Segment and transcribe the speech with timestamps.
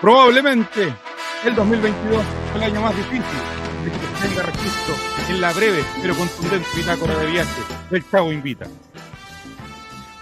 [0.00, 0.94] Probablemente
[1.44, 2.22] el 2022
[2.52, 3.22] fue el año más difícil
[3.84, 4.94] de que se tenga registro
[5.28, 8.68] en la breve pero contundente bitácora de viaje del Chavo Invita.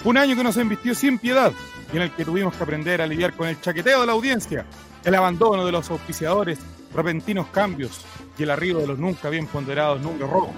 [0.04, 1.52] Un año que nos embistió sin piedad
[1.92, 4.64] y en el que tuvimos que aprender a lidiar con el chaqueteo de la audiencia,
[5.04, 6.58] el abandono de los auspiciadores,
[6.95, 8.00] repentinos cambios
[8.38, 10.55] y el arribo de los nunca bien ponderados números rojos.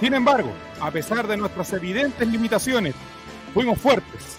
[0.00, 2.94] Sin embargo, a pesar de nuestras evidentes limitaciones,
[3.54, 4.38] fuimos fuertes.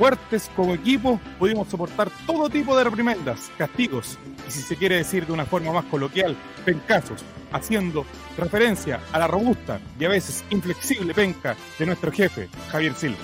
[0.00, 4.16] Fuertes como equipo, pudimos soportar todo tipo de reprimendas, castigos
[4.48, 8.06] y, si se quiere decir de una forma más coloquial, pencazos, haciendo
[8.38, 13.18] referencia a la robusta y a veces inflexible penca de nuestro jefe, Javier Silva.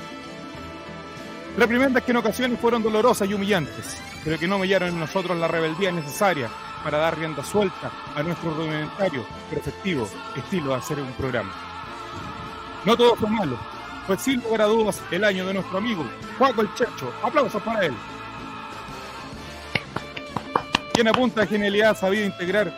[1.57, 5.49] Reprimendas que en ocasiones fueron dolorosas y humillantes, pero que no mellaron en nosotros la
[5.49, 6.51] rebeldía necesaria
[6.85, 11.55] para dar rienda suelta a nuestro rudimentario, pero efectivo estilo de hacer un programa.
[12.85, 13.57] No todo fue malo,
[14.07, 16.05] fue sin lugar a dudas el año de nuestro amigo
[16.39, 17.13] Juaco el Checho.
[17.23, 17.95] Aplausos para él.
[20.93, 22.75] Quien a punta de genialidad ha sabido integrar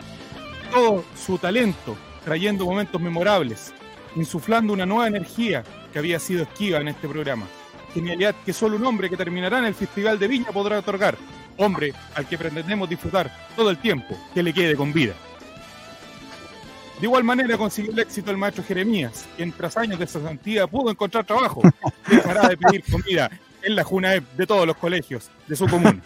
[0.71, 3.73] todo su talento, trayendo momentos memorables,
[4.15, 5.63] insuflando una nueva energía
[5.93, 7.47] que había sido esquiva en este programa.
[7.93, 11.17] Genialidad que solo un hombre que terminará en el Festival de Viña podrá otorgar,
[11.57, 15.13] hombre al que pretendemos disfrutar todo el tiempo que le quede con vida.
[16.99, 20.91] De igual manera consiguió el éxito el maestro Jeremías, quien tras años de cesantía pudo
[20.91, 21.61] encontrar trabajo.
[22.09, 23.29] Dejará de pedir comida
[23.61, 26.01] en la JUNAEP de todos los colegios de su común.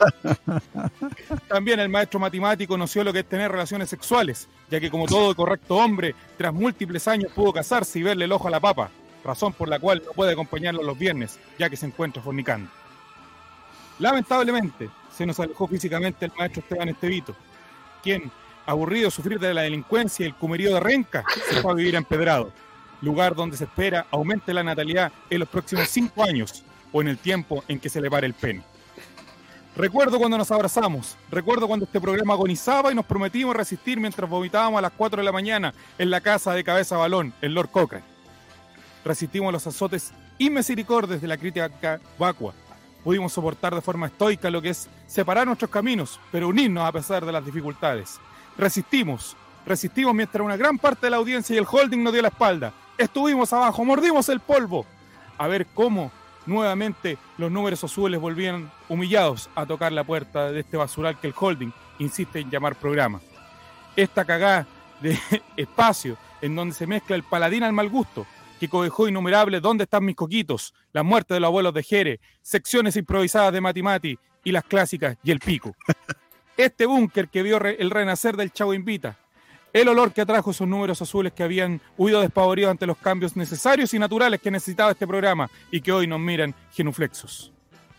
[1.47, 5.36] También el maestro matemático conoció lo que es tener relaciones sexuales, ya que como todo
[5.36, 8.91] correcto hombre, tras múltiples años pudo casarse y verle el ojo a la papa,
[9.23, 12.69] razón por la cual no puede acompañarlo los viernes, ya que se encuentra fornicando.
[13.97, 17.36] Lamentablemente, se nos alejó físicamente el maestro Esteban Estevito,
[18.02, 18.31] quien,
[18.66, 22.00] aburrido sufrir de la delincuencia y el cumerío de Renca, se fue a vivir a
[22.00, 22.52] Empedrado,
[23.02, 27.17] lugar donde se espera aumente la natalidad en los próximos cinco años o en el
[27.17, 28.64] tiempo en que se le pare el pene.
[29.76, 34.77] Recuerdo cuando nos abrazamos, recuerdo cuando este programa agonizaba y nos prometimos resistir mientras vomitábamos
[34.77, 38.05] a las 4 de la mañana en la casa de Cabeza Balón, en Lord Cochrane.
[39.04, 42.54] Resistimos los azotes inmisericordes de la crítica vacua.
[43.04, 47.26] Pudimos soportar de forma estoica lo que es separar nuestros caminos, pero unirnos a pesar
[47.26, 48.20] de las dificultades.
[48.58, 52.27] Resistimos, resistimos mientras una gran parte de la audiencia y el holding nos dio la
[52.27, 52.73] espalda.
[52.97, 54.86] Estuvimos abajo, mordimos el polvo.
[55.37, 56.11] A ver cómo
[56.45, 61.33] nuevamente los números azules volvían humillados a tocar la puerta de este basural que el
[61.37, 63.21] holding insiste en llamar programa.
[63.95, 64.67] Esta cagada
[65.02, 65.17] de
[65.58, 68.25] espacio en donde se mezcla el paladín al mal gusto,
[68.59, 70.73] que cobejó innumerables ¿Dónde están mis coquitos?
[70.92, 75.31] La muerte de los abuelos de Jere, secciones improvisadas de Matimati y las clásicas y
[75.31, 75.75] el pico.
[76.55, 79.17] Este búnker que vio el renacer del Chavo Invita,
[79.73, 83.91] el olor que atrajo esos números azules que habían huido despavoridos ante los cambios necesarios
[83.95, 87.52] y naturales que necesitaba este programa y que hoy nos miran genuflexos.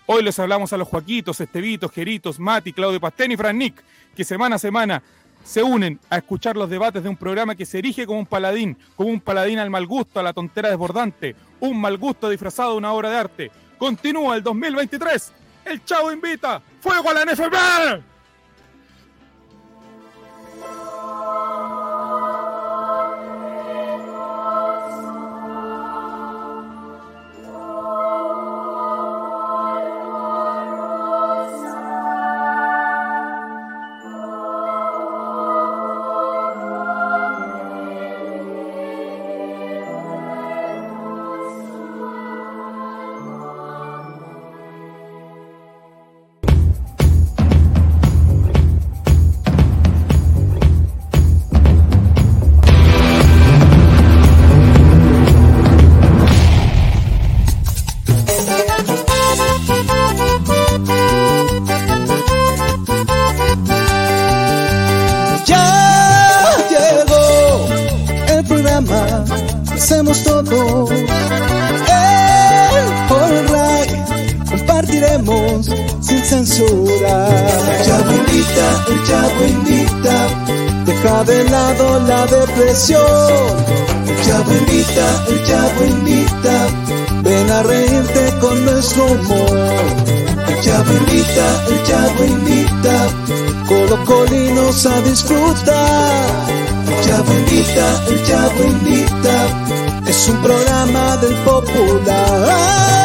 [0.07, 3.83] Hoy les hablamos a los Joaquitos, Estevitos, Geritos, Mati, Claudio Pastén y Fran Nick,
[4.15, 5.03] que semana a semana
[5.43, 8.79] se unen a escuchar los debates de un programa que se erige como un paladín,
[8.95, 12.79] como un paladín al mal gusto, a la tontera desbordante, un mal gusto disfrazado de
[12.79, 13.51] una obra de arte.
[13.79, 15.33] Continúa el 2023.
[15.65, 16.63] El Chavo invita.
[16.81, 17.25] ¡Fuego a la
[21.15, 21.74] Música
[81.23, 82.97] NFL!
[84.09, 86.57] El chavo invita, el chavo invita,
[87.23, 90.15] ven a reírte con nuestro humor.
[90.65, 93.07] Invita, el chavo invita,
[93.69, 96.65] colocolinos a disfrutar.
[97.15, 99.37] Invita, el chavo invita,
[100.07, 103.05] es un programa del popular.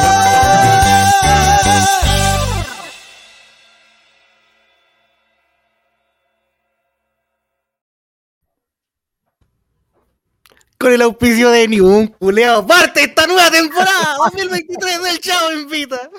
[10.80, 12.66] Con el auspicio de ningún culeado.
[12.66, 16.10] Parte esta nueva temporada 2023 del Chavo Invita.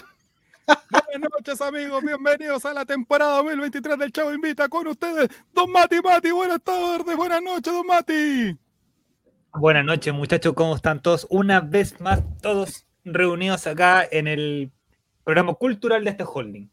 [0.67, 2.05] Buenas noches, amigos.
[2.05, 6.31] Bienvenidos a la temporada 2023 del Chavo Invita con ustedes, Don Mati Mati.
[6.31, 8.59] Buenas tardes, buenas noches, Don Mati.
[9.55, 10.53] Buenas noches, muchachos.
[10.53, 11.27] ¿Cómo están todos?
[11.31, 14.71] Una vez más, todos reunidos acá en el
[15.25, 16.71] programa cultural de este holding.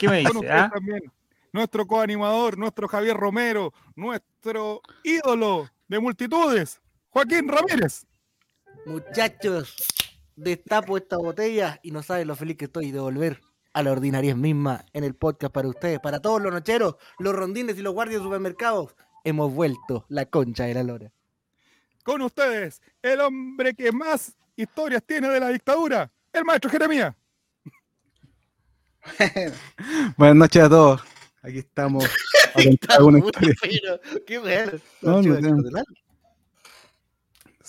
[0.00, 0.50] ¿Qué me dice?
[0.50, 0.70] ah?
[0.74, 1.02] también,
[1.52, 6.80] nuestro coanimador, nuestro Javier Romero, nuestro ídolo de multitudes,
[7.16, 8.04] Joaquín Ramírez.
[8.84, 9.74] Muchachos,
[10.36, 13.40] destapo esta botella y no saben lo feliz que estoy de volver
[13.72, 17.78] a la ordinariedad misma en el podcast para ustedes, para todos los nocheros, los rondines
[17.78, 18.94] y los guardias de supermercados.
[19.24, 21.10] Hemos vuelto la concha de la lora.
[22.04, 27.16] Con ustedes, el hombre que más historias tiene de la dictadura, el maestro Jeremías.
[30.18, 31.00] Buenas noches a todos.
[31.40, 32.04] Aquí estamos.
[32.54, 34.00] a historia.
[34.26, 34.72] qué bueno.
[35.00, 35.82] No, no.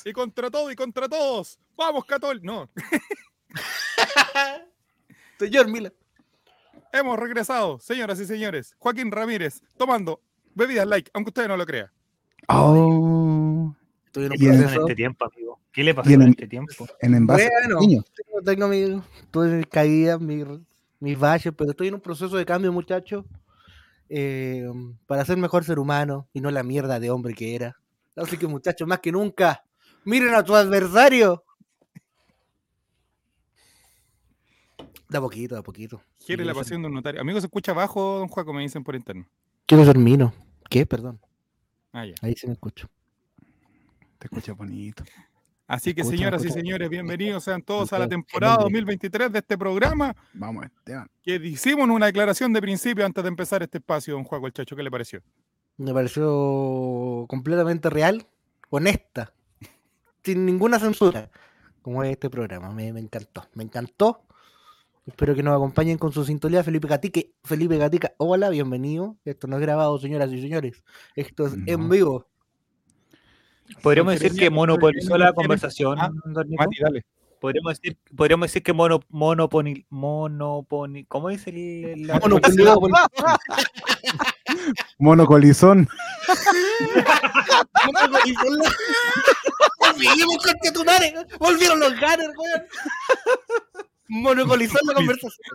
[0.05, 1.59] Y contra todo y contra todos.
[1.75, 2.39] Vamos, Catol.
[2.43, 2.69] No,
[5.39, 5.91] Señor Mila.
[6.91, 8.75] hemos regresado, señoras y señores.
[8.79, 10.21] Joaquín Ramírez tomando
[10.55, 11.91] bebidas like, aunque usted no lo crea.
[12.47, 14.81] Oh, Estoy en un Y en ¿Qué pasó en proceso.
[14.81, 15.59] este tiempo, amigo?
[15.71, 16.87] ¿Qué le pasó en este tiempo?
[17.01, 17.79] en envase Bueno,
[18.15, 19.01] tengo, tengo mi,
[19.31, 20.45] tuve mis caídas, mis,
[20.99, 23.25] mis valles, pero estoy en un proceso de cambio, muchachos,
[24.09, 24.67] eh,
[25.05, 27.75] para ser mejor ser humano y no la mierda de hombre que era.
[28.15, 29.63] Así que, muchachos, más que nunca,
[30.07, 31.43] miren a tu adversario.
[35.09, 36.01] De a poquito, de a poquito.
[36.25, 37.21] Quiere la pasión de un notario.
[37.21, 39.25] Amigo, se escucha abajo, don Juaco, me dicen por interno.
[39.65, 40.33] Quiero ser mino.
[40.69, 40.85] ¿Qué?
[40.85, 41.19] Perdón.
[41.91, 42.15] Ah, ya.
[42.21, 42.89] Ahí se me escucho.
[44.17, 45.03] Te escucha bonito.
[45.67, 48.79] Así que, Escucha, señoras y señores, bienvenidos sean todos a la temporada hombre.
[48.79, 50.15] 2023 de este programa.
[50.33, 51.09] Vamos, Esteban.
[51.21, 54.77] Que hicimos una declaración de principio antes de empezar este espacio, don Juaco el Chacho.
[54.77, 55.21] ¿Qué le pareció?
[55.75, 58.25] Me pareció completamente real,
[58.69, 59.33] honesta,
[60.27, 61.29] sin ninguna censura,
[61.81, 62.69] como es este programa.
[62.73, 64.25] Me, me encantó, me encantó.
[65.05, 66.65] Espero que nos acompañen con su sintonía.
[66.65, 69.15] Felipe Gatica, Felipe Gatica, hola, bienvenido.
[69.23, 70.83] Esto no es grabado, señoras y señores.
[71.15, 72.25] Esto es en vivo.
[73.81, 76.11] Podríamos decir que monopolizó ¿quiere- la conversación, Ah?
[76.25, 77.05] Mati, dale.
[77.39, 82.91] Podríamos decir, podríamos decir que mono, monoponi, monoponi, ¿cómo dice el, la- Monopolizado por-
[84.97, 85.87] Monocolizón.
[90.03, 91.13] Volvimos, concha tu madre.
[91.39, 92.63] Volvieron los gunners, weón.
[94.09, 95.47] Monopolizó la conversación.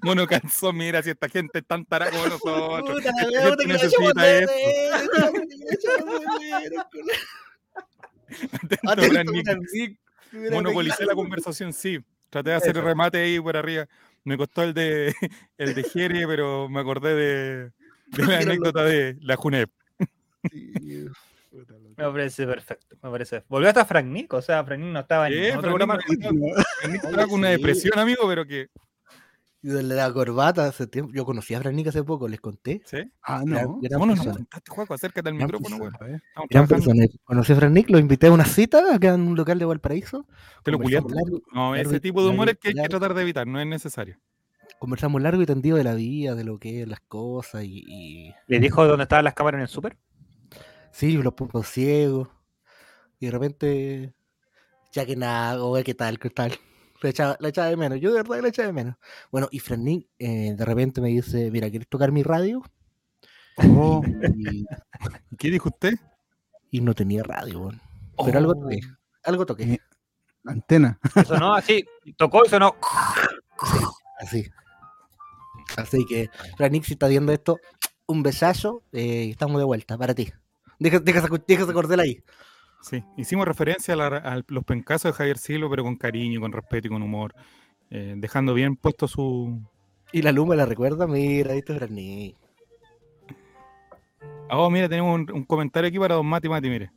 [0.00, 0.26] Con Mono
[0.72, 2.90] mira, si esta gente es tan tarada como nosotros.
[2.90, 4.52] Puta Esta gente necesita esto.
[8.84, 9.32] Atento,
[10.50, 12.00] Monopolicé la conversación, sí.
[12.30, 13.86] Traté de hacer remate ahí por arriba.
[14.24, 15.14] Me costó el de
[15.58, 17.70] el de Jere, pero me acordé de,
[18.08, 19.70] de la anécdota de la Junep.
[20.50, 21.06] Sí.
[21.96, 23.44] Me parece perfecto, me parece.
[23.48, 25.98] Volvió hasta Frank Nick, o sea, Frank Nick no estaba Eh, en otro Frank programa.
[26.08, 26.20] Nick-
[26.80, 28.68] Frank Nick estaba con una depresión, amigo, pero que.
[29.62, 31.10] Y de la corbata hace tiempo.
[31.14, 32.82] Yo conocí a Franica hace poco, les conté.
[32.84, 32.98] ¿Sí?
[33.22, 33.78] Ah, no.
[33.80, 34.92] gran ¿Cómo no contaste, Juaco?
[34.92, 35.90] Acércate al Gran micrófono, güey.
[35.90, 36.20] Gran
[36.50, 36.68] trabajando.
[36.68, 37.06] persona.
[37.24, 40.26] Conocí a Frank lo invité a una cita acá en un local de Valparaíso.
[40.62, 41.14] Te lo culiaste.
[41.14, 43.66] largo- No, ese tipo de humor es que hay que tratar de evitar, no es
[43.66, 44.18] necesario.
[44.78, 48.34] Conversamos largo y tendido de la vida, de lo que es las cosas y, y-
[48.48, 49.96] Le dijo dónde estaban las cámaras en el súper.
[50.94, 52.28] Sí, los puntos ciegos.
[53.20, 54.14] Y de repente,
[54.92, 56.52] ya que nada, o qué tal, qué tal.
[57.02, 58.96] La echaba, la echaba de menos, yo de verdad la echaba de menos.
[59.30, 62.62] Bueno, y Frank Nick, eh, de repente me dice, mira, ¿quieres tocar mi radio?
[63.58, 64.00] Oh,
[64.38, 64.64] Y,
[65.38, 65.94] ¿Qué dijo usted?
[66.70, 67.80] y no tenía radio, weón.
[68.24, 68.62] Pero algo Oh.
[68.62, 68.80] toqué,
[69.24, 69.64] algo toqué.
[69.74, 69.78] Eh.
[70.46, 70.98] antena.
[71.14, 71.84] Eso no, así,
[72.16, 72.74] tocó y sonó.
[74.18, 74.46] Así.
[75.76, 77.58] Así que, Frank Nick, si está viendo esto,
[78.06, 80.32] un besazo, eh, estamos de vuelta, para ti.
[80.78, 82.18] Deja, deja, esa cordel ahí.
[82.82, 86.52] Sí, hicimos referencia a, la- a los pencazos de Javier Silo, pero con cariño, con
[86.52, 87.34] respeto y con humor,
[87.90, 89.60] eh, dejando bien puesto su...
[90.12, 91.82] Y la luz me la recuerda, mira, esto es.
[94.48, 96.90] Ah, Oh, mira, tenemos un, un comentario aquí para don Mati Mati, mire.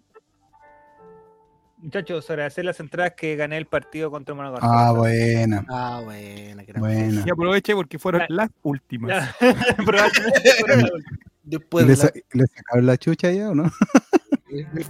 [1.78, 4.58] Muchachos, agradecer las entradas que gané el partido contra Monaco.
[4.62, 5.64] Ah, buena.
[5.70, 7.24] Ah, buena, Buena.
[7.26, 9.10] Y aproveche porque fueron las últimas.
[9.12, 9.36] Ya,
[9.86, 11.20] probablemente fueron las últimas.
[11.50, 13.72] Después ¿Le, de la- sa- le sacaron la chucha ya o no?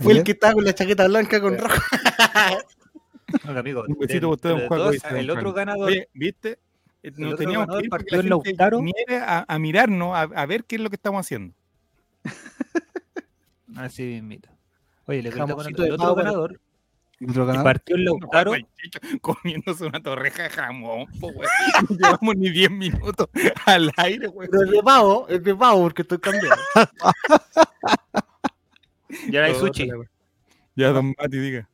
[0.01, 1.79] fue el que estaba con la chaqueta blanca con rojo.
[3.47, 4.55] Oiga, amigo, Un besito usted,
[4.91, 6.57] dice don el otro ganador, Oye, ¿viste?
[7.03, 8.39] Eh, Nos teníamos que ir para que la
[9.21, 11.53] a, a mirarnos, a, a ver qué es lo que estamos haciendo.
[13.75, 14.49] así mismito.
[15.05, 16.59] Oye, le cuento con el de otro ganador
[17.21, 17.63] ¿Otro que ganador?
[17.63, 18.53] partió Lautaro.
[18.53, 21.47] El Chicho comiéndose una torreja de jamón, po, güey.
[21.89, 23.27] No llevamos ni 10 minutos
[23.65, 24.47] al aire, güey.
[24.49, 26.55] Pero es de pavo, es de pavo porque estoy cambiando.
[29.29, 29.89] Ya hay sushi.
[30.75, 31.69] Ya, don Mati, diga.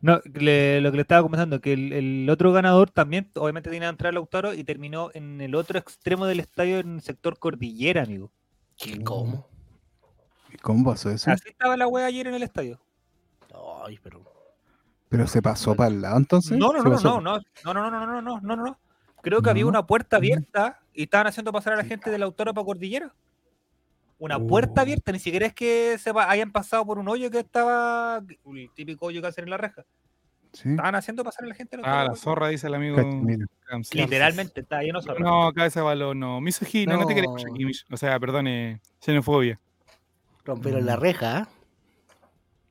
[0.00, 3.88] No, le- lo que le estaba comentando, que el, el otro ganador también, obviamente tenía
[3.88, 8.02] que entrar Lautaro y terminó en el otro extremo del estadio, en el sector cordillera,
[8.02, 8.30] amigo.
[8.76, 9.46] ¿Qué, ¿Cómo?
[10.60, 11.30] ¿Cómo pasó eso?
[11.30, 12.80] Así estaba la wea ayer en el estadio.
[13.84, 14.22] Ay, pero.
[15.12, 16.56] ¿Pero se pasó para el lado entonces?
[16.58, 18.78] No, no, ¿Se no, no, no, no, no, no, no, no, no, no, no.
[19.20, 19.68] Creo que había No.
[19.68, 23.14] una puerta abierta y estaban haciendo pasar a la gente del Lautaro para Cordillera.
[24.18, 24.82] Una puerta Oh.
[24.82, 29.06] abierta, ni siquiera es que se hayan pasado por un hoyo que estaba, el típico
[29.06, 29.84] hoyo que hacen en la reja.
[30.54, 30.70] Sí.
[30.70, 31.78] Estaban haciendo pasar a la gente.
[31.82, 32.96] Ah, la zorra, dice el amigo.
[33.92, 35.20] Literalmente estaba lleno de zorra.
[35.20, 36.40] No, cabeza de balón, no.
[36.40, 37.64] Misoginia, no, te aquí.
[37.64, 39.60] mis- O sea, perdón, eh, xenofobia.
[40.44, 40.86] Rompieron Mm.
[40.86, 41.48] la reja, ¿ah?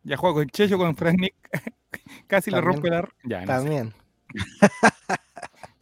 [0.03, 1.35] Ya juega con Checho, con Frank Nick.
[2.27, 3.07] Casi le rompe la.
[3.23, 3.47] Ya, no sé.
[3.47, 3.93] También.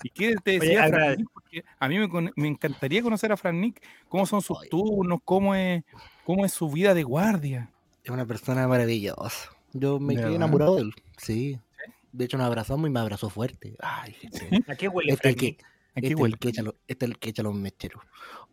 [0.04, 1.30] ¿Y qué te Oye, decía Fran Nick?
[1.34, 3.82] Porque a mí me, con- me encantaría conocer a Fran Nick.
[4.08, 4.70] ¿Cómo son sus Ay.
[4.70, 5.20] turnos?
[5.25, 5.84] ¿Cómo es,
[6.25, 7.70] ¿Cómo es su vida de guardia?
[8.04, 9.50] Es una persona maravillosa.
[9.74, 10.94] Yo me ¿De quedé enamorado de él.
[11.18, 11.60] Sí.
[12.12, 13.75] De hecho, nos abrazamos y me abrazó fuerte.
[13.80, 14.63] Ay, gente.
[14.72, 15.63] ¿A qué huele Este es el Frank que,
[15.96, 16.34] este es huele.
[16.34, 18.01] el que echa los, este es el que echa los mecheros.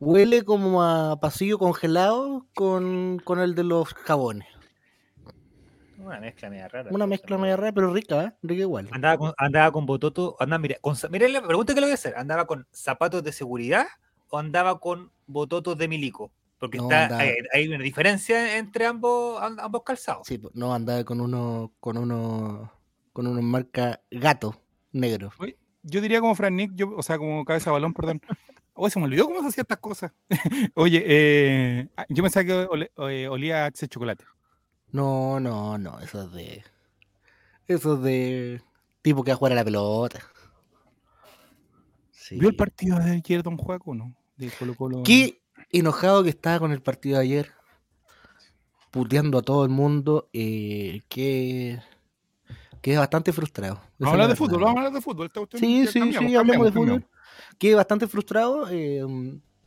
[0.00, 4.48] Huele como a pasillo congelado con, con el de los jabones.
[6.06, 6.90] Una mezcla media rara.
[6.92, 8.32] Una mezcla media rara, pero rica, ¿eh?
[8.42, 8.88] Rica igual.
[8.92, 11.94] Andaba con, andaba con bototo, andaba, mira, con, mira la pregunta que le voy a
[11.94, 13.86] hacer, ¿andaba con zapatos de seguridad
[14.28, 16.30] o andaba con bototos de milico?
[16.58, 20.26] Porque No, está, andaba- hay, hay una diferencia entre ambos, am- ambos calzados.
[20.28, 22.72] Sí, no andaba con uno, con uno,
[23.12, 25.32] con unos marca gato negro.
[25.82, 28.20] Yo diría como Fran Nick, yo, o sea, como cabeza de balón, perdón.
[28.74, 30.12] Oye, se me olvidó cómo se hacían estas cosas.
[30.74, 34.24] Oye, eh, ah, yo pensaba que ole- eh, olía a Axe chocolate.
[34.92, 36.64] No, no, no, eso es de.
[37.66, 38.62] Eso es de.
[39.02, 40.20] Tipo que va a jugar a la pelota.
[42.10, 42.38] Sí.
[42.38, 44.14] ¿Vio el partido de ayer, don Juaco, no?
[44.36, 45.02] De Colo Colo.
[45.04, 45.40] Qué
[45.70, 47.52] enojado que estaba con el partido de ayer.
[48.90, 50.28] Puteando a todo el mundo.
[50.32, 51.80] Eh, que.
[52.82, 53.80] Que bastante frustrado.
[53.98, 55.30] Vamos a hablar la de fútbol, vamos a hablar de fútbol.
[55.54, 57.06] Sí, sí, sí, hablemos de fútbol.
[57.58, 58.68] Quedé bastante frustrado.
[58.70, 59.04] eh,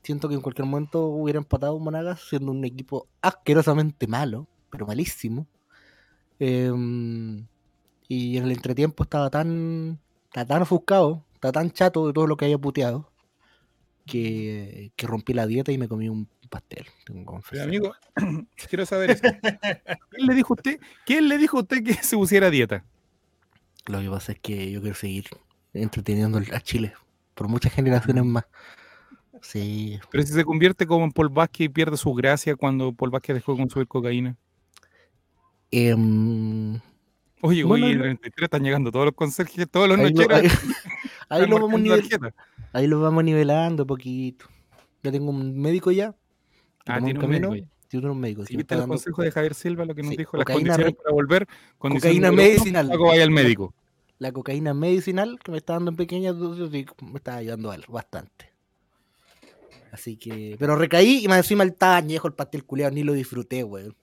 [0.03, 5.47] siento que en cualquier momento hubiera empatado Monagas siendo un equipo asquerosamente malo, pero malísimo.
[6.39, 6.71] Eh,
[8.07, 12.37] y en el entretiempo estaba tan, estaba tan ofuscado, estaba tan chato de todo lo
[12.37, 13.11] que había puteado,
[14.05, 16.85] que, que rompí la dieta y me comí un pastel.
[17.05, 17.93] Tengo que amigo,
[18.69, 19.21] quiero saber eso.
[20.09, 22.83] ¿Quién le dijo a usted, quién le dijo a usted que se pusiera dieta?
[23.85, 25.25] Lo que pasa es que yo quiero seguir
[25.73, 26.93] entreteniendo a Chile
[27.35, 28.45] por muchas generaciones más.
[29.41, 33.11] Sí, Pero si se convierte como en Paul Vázquez y pierde su gracia cuando Paul
[33.11, 34.35] Vázquez dejó de consumir cocaína.
[35.71, 36.79] Em,
[37.41, 40.39] Oye, Bueno, oye, no- 33 están llegando todos los conserjes, todos los ahí, lo, nocheros.
[40.41, 40.49] ahí-
[41.29, 42.35] ahí lo vamos marcando nivel- tarjeta.
[42.73, 44.45] ahí lo vamos nivelando poquito.
[45.03, 46.13] Ya tengo un médico ya.
[46.85, 47.87] Ah, tiene un camino, médico ya.
[47.87, 48.41] Tiene un médico.
[48.49, 50.95] Me viste dando consejos de Javier Silva, lo que nos Sí, dijo, las cocaína condiciones
[51.01, 51.47] para volver.
[51.77, 52.87] cocaína medicinal.
[52.89, 53.73] Paco, vaya al médico.
[54.17, 56.69] La cocaína medicinal que me está dando en pequeñas dosis
[57.01, 58.51] me está ayudando bastante.
[59.93, 60.55] Así que.
[60.59, 63.95] Pero recaí y más encima el estaba añejo el pastel culeado, ni lo disfruté, weón.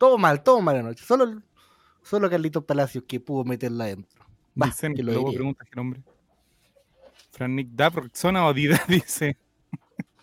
[0.00, 1.04] Todo mal, todo mal anoche.
[1.04, 1.42] Solo,
[2.02, 4.24] solo Carlitos Palacios que pudo meterla adentro.
[4.60, 5.38] Va, Dicen, que lo luego diría.
[5.40, 6.02] pregunta qué nombre.
[7.32, 9.36] Fran Nick da Roxona o Dida, dice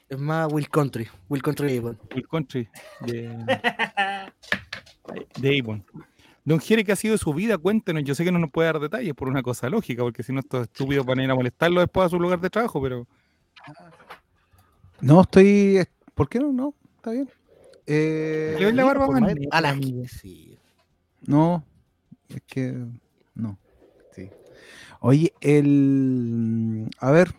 [0.10, 1.08] Es más Will Country.
[1.30, 2.00] Will Country Avon.
[2.16, 2.68] Will Country
[3.02, 3.30] de,
[5.40, 5.86] de Avon.
[6.44, 7.60] Don Jere, ¿qué ha sido de su vida?
[7.60, 8.04] Cuéntenos.
[8.04, 10.40] Yo sé que no nos puede dar detalles por una cosa lógica, porque si no,
[10.40, 13.06] estos estúpidos van a ir a molestarlo después a su lugar de trabajo, pero
[15.02, 15.86] No, estoy.
[16.16, 16.52] ¿Por qué no?
[16.52, 17.30] No, está bien.
[17.88, 20.04] Eh, Le doy la barba más- neta, A la amigo.
[20.08, 20.58] sí.
[21.26, 21.64] No,
[22.30, 22.76] es que
[23.34, 23.58] no.
[24.14, 24.30] Sí.
[25.00, 26.90] Oye, el.
[27.00, 27.34] A ver.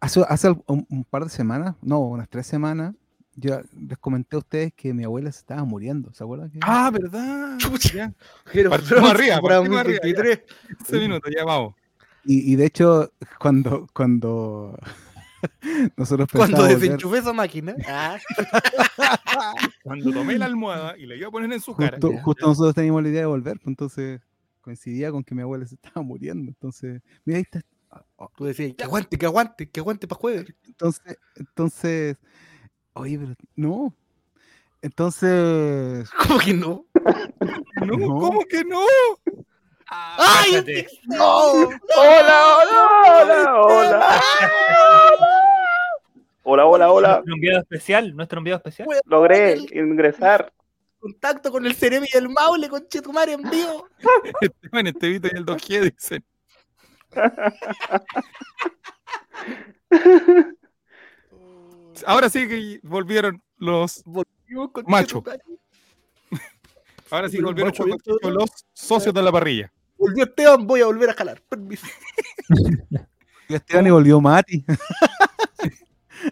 [0.00, 2.94] Hace, hace un, un par de semanas, no, unas tres semanas,
[3.36, 6.12] yo les comenté a ustedes que mi abuela se estaba muriendo.
[6.12, 6.50] ¿Se acuerdan?
[6.50, 7.56] que- Ah, ¿verdad?
[7.94, 8.12] Ya,
[8.52, 10.40] Pero Partimos arriba, partimos arriba, 2023.
[10.78, 11.74] 15 minutos, ya vamos.
[12.26, 14.78] Y, y de hecho, cuando, cuando
[15.96, 17.74] nosotros Cuando desenchufé esa máquina.
[17.86, 18.18] Ah,
[19.82, 21.98] Cuando tomé la almohada y la iba a poner en su cara.
[22.00, 24.20] justo, justo nosotros teníamos la idea de volver, pues entonces
[24.60, 26.50] coincidía con que mi abuela se estaba muriendo.
[26.50, 27.60] Entonces, mira, ahí está.
[28.16, 30.54] oh, tú decías, que aguante, que aguante, que aguante para jueves.
[30.66, 32.16] Entonces, entonces,
[32.94, 33.94] oye, pero no.
[34.82, 36.86] Entonces, ¿Cómo que no?
[37.86, 38.06] No, No.
[38.20, 38.80] ¿cómo que no?
[39.88, 40.86] ¡Ay!
[41.04, 41.52] ¡No!
[41.52, 44.22] Hola, hola, hola, hola.
[46.42, 47.08] Hola, hola, hola.
[47.08, 48.86] Nuestro enviado especial, nuestro enviado especial.
[49.06, 50.52] Logré ingresar.
[50.98, 53.88] Contacto con el Ceremi y el Maule, con Chetumare en vivo.
[54.40, 56.24] Esteban Estevito y el 2G dicen.
[62.06, 65.18] Ahora sí que volvieron los Volvimos con Macho.
[65.18, 65.42] Chetumare.
[67.10, 67.72] Ahora sí volvieron
[68.22, 69.70] los socios de la parrilla.
[70.06, 71.40] Volvió Esteban, voy a volver a jalar.
[71.48, 71.86] Permiso.
[73.46, 74.64] Y Esteban y volvió Mati.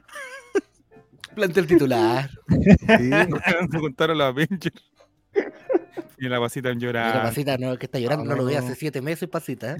[1.34, 2.30] Plantea el titular.
[2.48, 3.10] Sí.
[3.72, 4.92] Se contaron los Avengers.
[6.18, 7.22] Y la pasita en Mira, llorar.
[7.22, 8.58] Pasita, no, que está llorando, no, lo ve no.
[8.60, 9.76] hace siete meses, Pasita.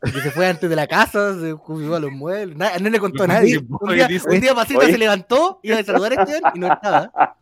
[0.00, 2.98] Porque se fue antes de la casa, se subió a los muebles, na- no le
[3.00, 3.58] contó a nadie.
[3.58, 4.92] Un que día, dice- un día Pasita Oye.
[4.92, 7.36] se levantó, iba a saludar a Esteban y no estaba.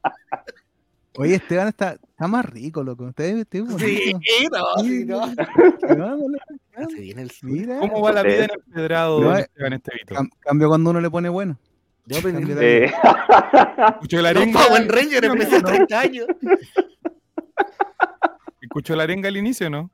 [1.16, 3.12] Oye, Esteban está, está más rico, loco.
[3.12, 4.12] Te, te Sí,
[4.50, 5.20] no, sí, no.
[5.96, 6.40] Vámonos,
[6.94, 7.50] Se viene el sur.
[7.50, 7.78] Mira.
[7.78, 10.14] ¿Cómo va la vida en el pedrado No, Esteban Estevito?
[10.14, 11.58] Cam- cambio cuando uno le pone bueno.
[12.06, 12.84] Yo aprendí de
[13.90, 14.60] Escucho la arenga.
[14.66, 16.26] Power Ranger, empecé a 30 años.
[18.60, 19.90] Escucho la arenga al inicio, ¿no?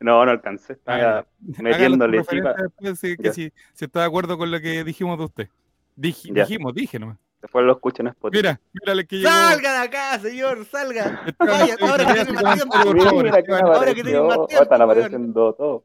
[0.00, 0.72] no, no alcancé.
[0.74, 1.26] Estaba Hágalo
[1.58, 2.18] metiéndole.
[2.18, 5.48] después, sí, que si, si está de acuerdo con lo que dijimos de usted.
[5.96, 6.44] Dij- Ya.
[6.44, 7.18] dijimos, dije nomás.
[7.40, 8.38] Después lo escucho en Spotify.
[8.42, 9.30] Mira, mira el que llegó.
[9.30, 11.22] Salga de acá, señor, salga.
[11.38, 12.76] Vaya, ahora que tiene más tiempo.
[12.76, 15.84] ahora que tienen más tiempo, Están apareciendo todo.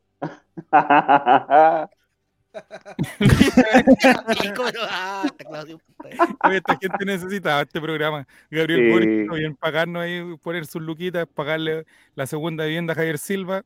[4.41, 5.79] Chico, pero basta, Claudio.
[6.43, 8.27] Oye, esta gente necesitaba este programa.
[8.49, 8.91] Gabriel Sí.
[8.91, 11.85] Boric, bien pagarnos ahí, poner sus luquitas, pagarle
[12.15, 13.63] la segunda vivienda a Javier Silva.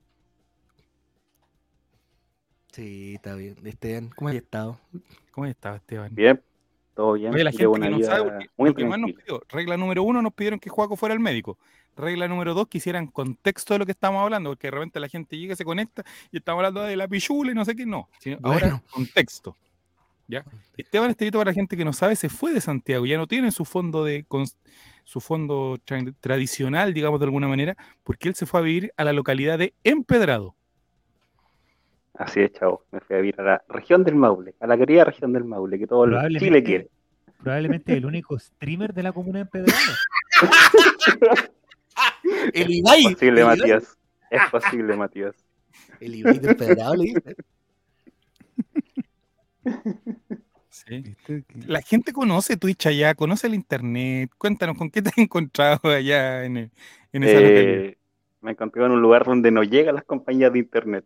[2.72, 3.56] Sí, está bien.
[3.66, 4.80] Esteban, ¿cómo has estado?
[5.32, 6.14] ¿Cómo estaba Esteban?
[6.14, 6.42] Bien,
[7.00, 7.34] todo bien.
[7.34, 9.78] Oye, la gente que no sabe, vida porque muy lo que más nos pidió, regla
[9.78, 11.58] número uno, nos pidieron que Juaco fuera el médico.
[11.96, 15.38] Regla número dos, quisieran contexto de lo que estamos hablando, porque de repente la gente
[15.38, 18.10] llega, se conecta y estamos hablando de la pichula y no sé qué, no.
[18.20, 18.84] sino Ahora, Bueno.
[18.92, 19.56] contexto.
[20.28, 20.46] ¿ya?
[20.78, 23.52] Esteban Estevito, para la gente que no sabe, se fue de Santiago, ya no tiene
[23.52, 24.26] su fondo de
[25.04, 29.04] su fondo tra- tradicional, digamos de alguna manera, porque él se fue a vivir a
[29.04, 30.56] la localidad de Empedrado.
[32.20, 32.84] Así es, chavo.
[32.92, 35.80] Me fui a vivir a la región del Maule, a la querida región del Maule,
[35.80, 36.06] que todo
[36.38, 36.90] Chile quiere.
[37.42, 39.94] Probablemente el único streamer de la comuna de Pedrano.
[42.54, 43.06] El Ibai.
[43.06, 43.98] Es posible, el Ibai- Matías.
[44.30, 45.36] Es posible, Matías.
[46.00, 47.36] El Ibai le dice.
[50.70, 51.16] Sí.
[51.68, 54.30] La gente conoce Twitch allá, conoce el internet.
[54.38, 56.72] Cuéntanos, ¿con qué te has encontrado allá en, el-
[57.14, 57.64] en esa localidad?
[57.86, 57.98] Eh,
[58.42, 61.06] me encontré en un lugar donde no llegan las compañías de internet.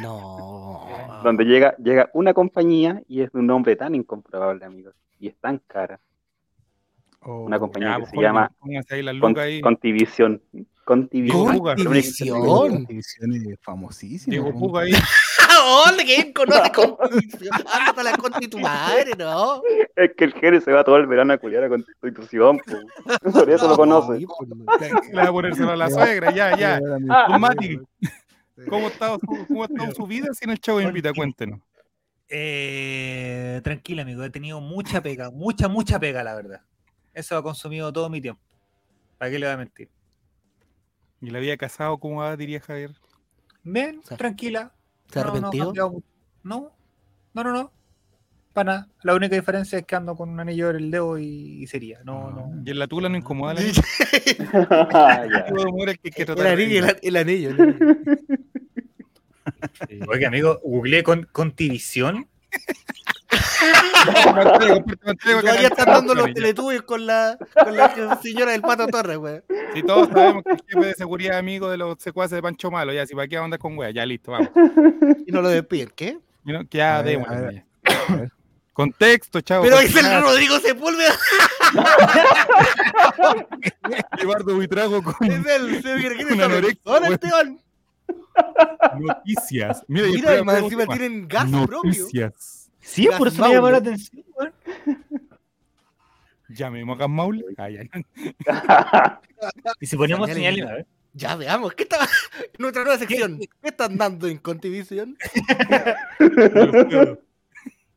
[0.00, 0.86] No.
[1.22, 4.94] Donde llega, llega una compañía y es de un nombre tan incomprobable, amigos.
[5.18, 6.00] Y es tan cara.
[7.22, 9.60] Oh, Una compañía Ya, que pues, se Jorge, llama póngase ahí la Con- luca ahí.
[9.60, 10.40] Contivisión.
[10.84, 11.70] Contivisión.
[13.50, 14.30] Es famosísima.
[14.32, 14.58] Diego po.
[14.58, 14.92] Puga ahí.
[15.86, 16.04] ¿Dónde?
[16.04, 17.50] ¿Quién conoce Constitución?
[17.72, 19.62] Ándate a la Conti tu madre, ¿no?
[19.94, 22.58] Es que el Jerez se va todo el verano a culiar a Constitución.
[22.58, 23.30] po.
[23.32, 24.24] Por eso lo conoce.
[24.26, 24.90] Pues.
[25.12, 26.80] Le va a ponérselo a la suegra, ya, ya.
[26.80, 27.78] Don Mati,
[28.68, 31.12] ¿cómo ha estado su, cómo ha estado su vida sin el chavo invita?
[31.12, 31.60] Cuéntenos.
[32.28, 34.22] Eh, tranquila, amigo.
[34.22, 36.62] He tenido mucha pega, mucha, mucha pega, la verdad.
[37.12, 38.40] Eso ha consumido todo mi tiempo.
[39.18, 39.90] ¿Para qué le voy a mentir?
[41.20, 42.92] ¿Y la vida casado cómo va, diría Javier?
[43.62, 44.72] Bien, sea, tranquila.
[45.08, 45.72] ¿Se ha No, arrepentido?
[46.42, 46.72] No,
[47.34, 47.72] no, no, no.
[48.52, 48.88] Para nada.
[49.02, 52.00] La única diferencia es que ando con un anillo en el dedo y, y sería.
[52.04, 52.52] No, no.
[52.64, 53.72] ¿Y en la tula no incomoda la Sí?
[54.70, 57.50] Ah, el anillo, el, el anillo.
[57.50, 57.96] el anillo.
[60.08, 62.26] Oiga, amigo, googleé con, con Tivisión.
[65.22, 69.40] Todavía están dando los teletubbies con la, con la señora del Pato Torres, güey.
[69.74, 72.70] Si todos sabemos que el jefe de seguridad es amigo de los secuaces de Pancho
[72.70, 74.50] Malo, ya, si para qué andar con wea, ya listo, vamos.
[75.26, 76.18] Y no lo despiden, ¿qué?
[76.44, 77.04] Y no, que ya A
[78.80, 79.64] Contexto, chavo.
[79.64, 80.22] Pero es el.
[80.22, 81.14] Rodrigo Sepúlveda,
[84.18, 85.74] Eduardo Buitrago con es el.
[87.12, 87.60] Esteban.
[88.98, 89.84] noticias.
[89.86, 91.82] Mira, y Mira, más encima tienen gas propio.
[91.82, 92.70] Noticias.
[92.80, 94.24] Sí, por eso me llamó la atención.
[94.34, 94.54] weón.
[96.48, 97.44] Llamemos a Gas Maule.
[97.58, 97.90] Ay, ay.
[99.80, 100.86] Y si ponemos Señales, señales, a ver.
[101.12, 101.98] Ya veamos, ¿qué está?
[102.58, 103.38] Nuestra nueva sección.
[103.38, 105.18] ¿Qué están dando en Contivisión?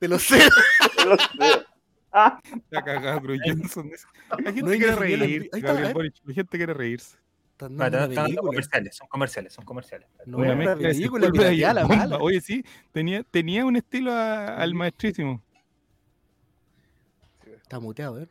[0.04, 0.38] Te lo sé.
[1.08, 1.66] Lo sé.
[2.12, 3.90] Ah, Está cagado, Johnson.
[4.32, 5.14] La gente No hay quiere reír.
[5.14, 5.94] el- ahí está, Gabriel ¿eh?
[5.94, 7.18] Boric, La gente quiere reírse.
[7.52, 8.48] Están dando están película.
[8.50, 10.10] comerciales, son comerciales, son comerciales.
[10.26, 12.18] No, Una mezcla de película, la mala.
[12.18, 15.42] Oye, sí, tenía, tenía un estilo a- al maestrísimo.
[17.62, 18.28] Está muteado, ¿eh?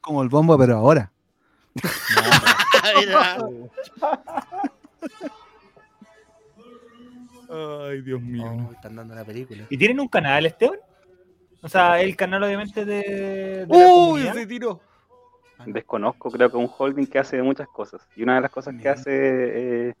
[0.00, 1.10] Como el bombo, pero ahora.
[7.50, 8.52] Ay, Dios mío.
[8.54, 9.64] No, están dando la película.
[9.70, 10.78] ¿Y tienen un canal, Esteban?
[11.62, 14.22] O sea, el canal obviamente de, de la ¡Uy!
[14.32, 14.80] Se tiró.
[15.66, 18.06] Desconozco, creo que es un holding que hace muchas cosas.
[18.14, 19.94] Y una de las cosas que hace eh.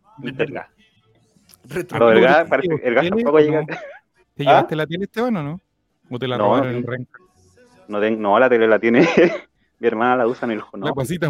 [1.68, 1.98] Retro.
[1.98, 3.60] Lo del ¿Cómo gas, parece el gas ¿Tiene tampoco llega.
[3.62, 3.66] no?
[3.66, 3.74] ¿Te
[4.44, 4.46] ¿Ah?
[4.46, 5.60] llevaste la tele, Esteban, o no?
[6.10, 6.86] ¿O te la No, robaron no en.
[6.86, 7.20] Renca?
[7.88, 9.06] No, ten- no, la tele la tiene
[9.80, 11.28] Mi hermana la usa en el La Jonó, pasita.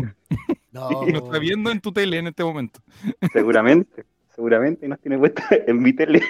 [0.73, 2.81] No, Lo está viendo en tu tele en este momento.
[3.33, 4.05] seguramente.
[4.35, 6.23] Seguramente y nos tiene puesta en mi tele.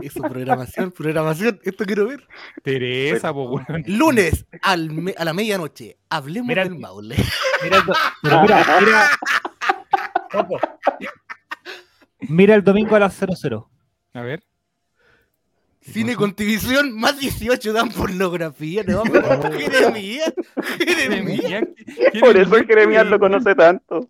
[0.00, 1.60] Eso, programación, programación.
[1.62, 2.26] Esto quiero ver.
[2.62, 3.84] Teresa, po, weón.
[3.86, 5.98] Lunes al me- a la medianoche.
[6.10, 7.16] Hablemos Mira- del Maule.
[7.62, 9.10] Mira, el do- pero mira, mira.
[10.34, 10.58] Ojo.
[12.28, 13.70] Mira el domingo a las 00.
[14.14, 14.42] A ver.
[15.80, 18.82] Cine con televisión, más 18 dan pornografía.
[18.84, 20.32] No, Jeremías.
[20.78, 21.40] Jeremías.
[21.42, 21.64] Jeremías,
[22.20, 24.08] Por eso Jeremías, Jeremías lo conoce tanto.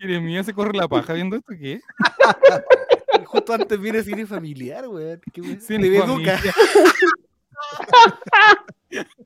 [0.00, 1.80] Jeremías se corre la paja viendo esto, ¿qué?
[3.24, 5.20] Justo antes viene cine familiar, weón.
[5.60, 5.86] Cine.
[5.96, 6.40] Educa.
[6.42, 6.50] Qué.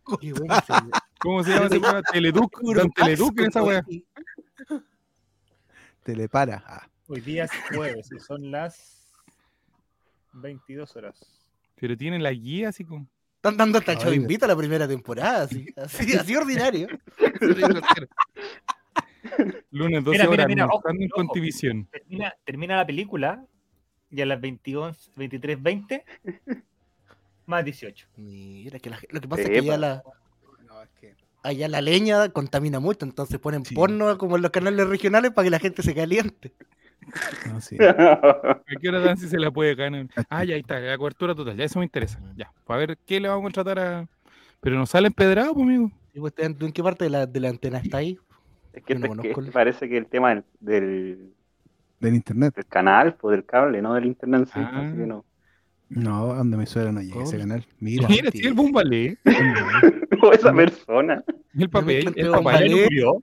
[1.18, 2.02] ¿Cómo se llama ese weón?
[2.12, 3.40] Teleduc.
[3.40, 3.84] Esa weá.
[6.02, 6.62] Te le para.
[6.66, 9.12] Ah, Hoy día es jueves y son las
[10.32, 11.14] 22 horas.
[11.76, 13.06] Pero tiene la guía así como.
[13.36, 16.86] Están dando hasta el Chavo Invita la primera temporada, así, así, así ordinario.
[19.70, 21.08] Lunes 12 Mira, mira, horas, mira, ojo, ojo.
[21.12, 21.88] Contivisión.
[21.90, 23.44] Termina, termina la película
[24.12, 26.04] y a las 21, 23, 20
[27.46, 28.06] más 18.
[28.16, 30.02] Mira, que la- lo que pasa es que allá la,
[30.66, 33.74] no, es que- allá la leña contamina mucho, entonces ponen Sí.
[33.74, 36.52] porno como en los canales regionales para que la gente se caliente.
[37.52, 37.76] no, sí.
[37.80, 40.06] ¿A qué hora dan si se la puede ganar?
[40.28, 41.56] Ah, ya ahí está, la cobertura total.
[41.56, 42.20] Ya eso me interesa.
[42.36, 44.08] Ya, para ver qué le vamos a contratar a.
[44.60, 45.90] Pero no sale empedrado, pues, amigo.
[46.14, 48.18] ¿Y vos, ¿En qué parte de la, de la antena está ahí?
[48.72, 51.32] Es que, no este- conozco que parece que el tema del, del,
[52.02, 52.54] Del internet.
[52.54, 54.52] del canal, pues del cable, no del internet en sí.
[54.56, 54.80] Ah.
[54.86, 55.24] Así que no.
[55.88, 57.40] No, donde me suenan allí, ese Oh.
[57.40, 57.66] canal.
[57.78, 58.08] Mira.
[58.08, 59.18] Mira, sí, el Bumbalé.
[60.24, 61.24] O esa persona.
[61.58, 62.12] El papel.
[62.16, 62.44] El papel.
[62.44, 62.84] ballet.
[62.84, 63.14] murió?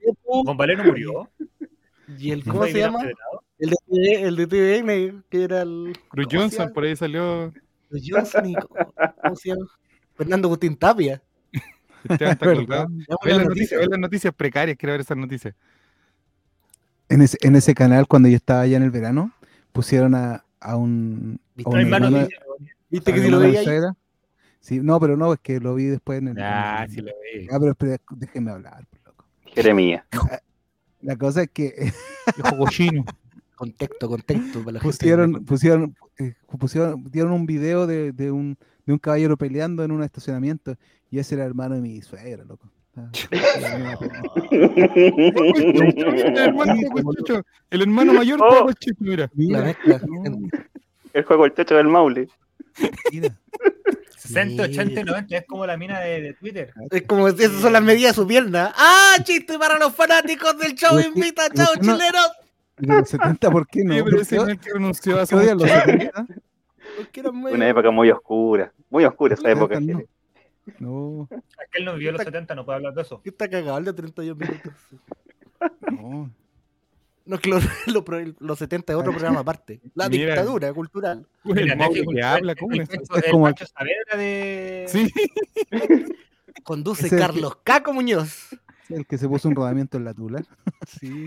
[0.44, 1.30] ¿Bombaleno murió?
[2.18, 2.98] ¿Y el ¿Fue cómo se llama?
[3.58, 7.44] El de, el de TVN, que era el Cruz ¿cómo se Johnson, por ahí salió.
[7.90, 9.66] el Johnson y- ¿cómo se llama?
[10.14, 11.22] Fernando Agustín Tapia.
[12.08, 12.86] Esteban está colgado.
[13.24, 15.54] Las noticias, ve las noticias precarias, quiero ver esas noticias.
[17.10, 19.32] En ese, en ese canal, cuando yo estaba allá en el verano,
[19.72, 21.38] pusieron a, a un.
[21.40, 21.70] A ¿Viste?
[21.70, 22.42] No un hay más hermano- noticias.
[22.88, 23.80] ¿Viste a que si lo veía ahí?
[24.60, 26.38] Sí, no, pero no, es que lo vi después en el.
[26.40, 27.48] Ah, en el- sí lo ve.
[27.50, 29.24] Ah, pero espera, déjenme hablar, por loco.
[29.46, 30.04] Jeremías.
[31.02, 31.92] La cosa es que
[32.36, 33.04] Viejo cochino.
[33.54, 34.60] Contexto, contexto.
[34.60, 38.92] Para la gente pusieron, que- pusieron, eh, pusieron, dieron un video de, de un, de
[38.92, 40.76] un caballero peleando en un estacionamiento
[41.10, 42.70] y ese era hermano de mi suegra, loco.
[47.70, 48.48] El hermano mayor Oh.
[48.50, 49.24] Paco Chucho, mira.
[49.24, 50.00] La Mira, mezcla.
[51.12, 52.28] El juego El Chocho del Maule.
[53.12, 53.34] mira.
[54.16, 56.72] 60, 80 y 90 es como la mina de, de Twitter.
[56.90, 58.72] Es como si esas son las medidas de su pierna.
[58.76, 61.48] ¡Ah, chiste para los fanáticos del show que- invita!
[61.50, 62.30] ¡Chao, no- chilenos!
[62.78, 63.94] ¿Y de los 70 por qué no?
[63.94, 65.74] Sí, ¿Por pero ese qué- es el que renunció por hace qué odian mucho.
[65.74, 66.26] los 70?
[66.96, 68.72] Porque eran medio- Una época muy oscura.
[68.90, 69.74] Muy oscura esa época.
[69.80, 70.02] 70
[70.78, 71.28] No,
[71.68, 73.20] Aquel no vivió los 70, no puede hablar de eso.
[73.22, 74.72] ¿Qué está cagado el de 31 minutos?
[75.92, 76.30] no.
[77.26, 79.80] No, es que los, los pro- los 70 es otro programa aparte.
[79.94, 80.34] La Mira.
[80.34, 81.26] dictadura cultural.
[81.44, 82.88] Mira, el Netflix, que habla, ¿cómo el es?
[82.90, 84.86] Es el como- Pancho Saavedra de.
[84.88, 85.08] Sí,
[86.64, 88.48] Conduce Ese Carlos Caco Muñoz.
[88.88, 90.42] El que se puso un rodamiento en la tula.
[90.88, 91.26] Sí.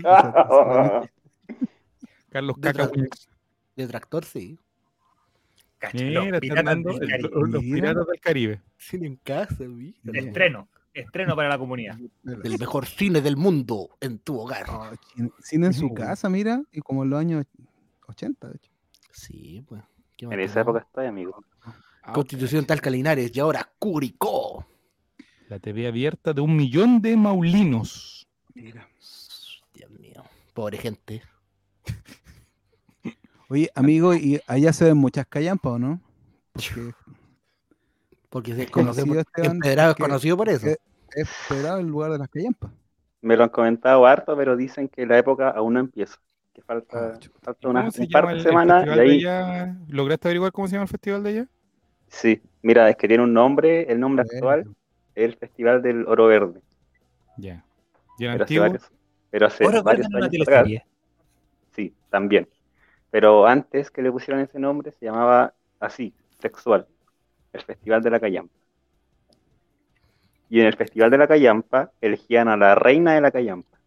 [2.30, 2.90] Carlos De Caca.
[2.90, 3.28] tra-
[3.76, 4.58] De tractor, sí.
[5.92, 7.30] Mira, los están piratas dando del el- Caribe.
[7.50, 8.62] los piratas del Caribe.
[8.78, 9.98] Cine en casa, mira.
[10.12, 10.68] Estreno.
[10.92, 11.98] Estreno para la comunidad.
[12.24, 14.64] El mejor cine del mundo en tu hogar.
[14.68, 14.90] Oh,
[15.42, 17.44] cine- en su casa, mira, y como en los años
[18.06, 18.70] 80, de hecho.
[19.10, 19.82] Sí, pues.
[20.16, 21.44] ¿Qué más En esa época estoy, amigo.
[22.12, 24.66] Constitución Talca Linares y ahora Curicó.
[25.48, 28.28] La TV abierta de un millón de maulinos.
[28.54, 28.88] Mira.
[29.74, 30.22] Dios mío.
[30.54, 31.22] Pobre gente.
[33.48, 36.00] Oye, amigo, ¿y allá se ven muchas callampas o no?
[36.52, 36.92] Porque
[38.30, 40.66] Porque es Conocido, Esteban, Empedrado es que- conocido por eso.
[40.66, 40.78] es
[41.14, 42.70] esperado el lugar de las callampas.
[43.20, 46.16] Me lo han comentado harto, pero dicen que la época aún no empieza.
[46.52, 49.24] Que falta, Ah, falta ¿Cómo una, se un par de semanas y de ahí.
[49.26, 49.76] allá?
[49.88, 51.48] ¿Lograste averiguar cómo se llama el festival de allá?
[52.08, 54.64] Sí, mira, es que tiene un nombre, el nombre actual
[55.14, 56.60] es el Festival del Oro Verde.
[57.38, 57.64] Ya.
[58.18, 58.92] ¿Y el Pero hace varios,
[59.30, 60.68] pero hace Oro varios Verde en una años atrás,
[61.74, 62.48] sí, también.
[63.14, 66.84] Pero antes que le pusieran ese nombre se llamaba así, sexual,
[67.52, 68.52] el Festival de la Callampa.
[70.50, 73.78] Y en el Festival de la Callampa elegían a la reina de la Callampa.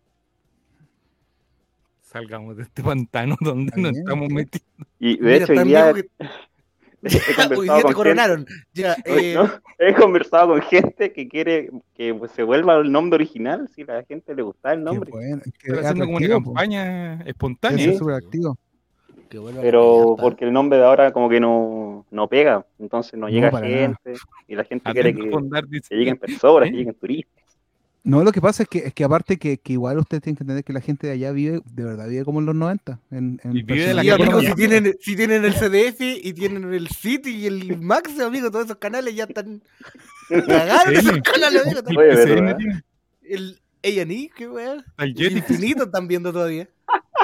[2.04, 4.34] Salgamos de este pantano donde nos estamos sí.
[4.34, 4.86] metiendo.
[4.98, 6.10] Y de Mira, hecho hoy día que-
[7.04, 8.46] he Hoy conversado día te con gente- coronaron.
[8.74, 9.52] Ya, eh, ¿no?
[9.78, 13.88] He conversado con gente que quiere que pues, se vuelva el nombre original, si a
[13.88, 15.12] la gente le gusta el Qué nombre.
[15.12, 17.92] bueno, es que Están es haciendo como una campaña espontánea.
[18.16, 18.58] activo.
[19.28, 23.20] Que vuelva la Pero porque el nombre de ahora como que no, no pega, entonces
[23.20, 24.14] no llega gente
[24.48, 25.30] y la gente quiere que,
[25.90, 26.72] que lleguen personas, ¿Eh?
[26.72, 27.38] que lleguen turistas.
[28.04, 30.44] No, lo que pasa es que, es que aparte que, que igual ustedes tienen que
[30.44, 33.02] entender que la gente de allá vive, de verdad, vive como en los 90.
[33.12, 36.74] En, en Y vive de la amigo, si tienen, si tienen el CDF y tienen
[36.74, 39.62] el City y el Max, amigo, todos esos canales ya están
[40.30, 42.02] cagados esos canales, amigo.
[43.24, 44.86] El A&E, qué weá.
[45.00, 45.50] El El Jetix.
[45.50, 46.70] infinito están viendo todavía.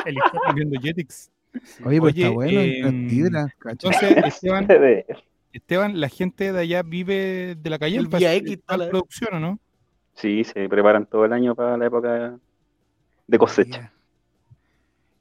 [0.06, 1.32] El Están viendo Jetix.
[1.86, 3.88] Oye, pues Oye, está bueno, em, es Tidra, cacha.
[3.88, 5.06] Entonces, Esteban, De-
[5.52, 7.98] Esteban, la gente de allá vive de la calle.
[7.98, 9.60] El Vía X, para la tal- producción, ¿o no?
[10.16, 12.38] Sí, se preparan todo el año para la época
[13.28, 13.92] de cosecha.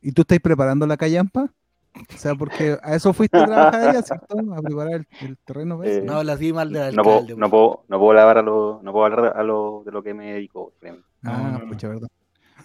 [0.01, 1.51] ¿Y tú estás preparando la callampa?
[1.95, 4.37] O sea, porque a eso fuiste a trabajar allá, ¿cierto?
[4.55, 5.79] A preparar el, el terreno.
[5.79, 5.91] para.
[5.91, 7.37] Eh, No habla así mal No puedo, alcalde.
[7.41, 10.15] no puedo, no puedo hablar a lo, no puedo hablar a lo de lo que
[10.15, 10.73] me dedico.
[10.81, 11.01] créeme.
[11.25, 11.69] ah, no.
[11.69, 12.09] pucha, verdad.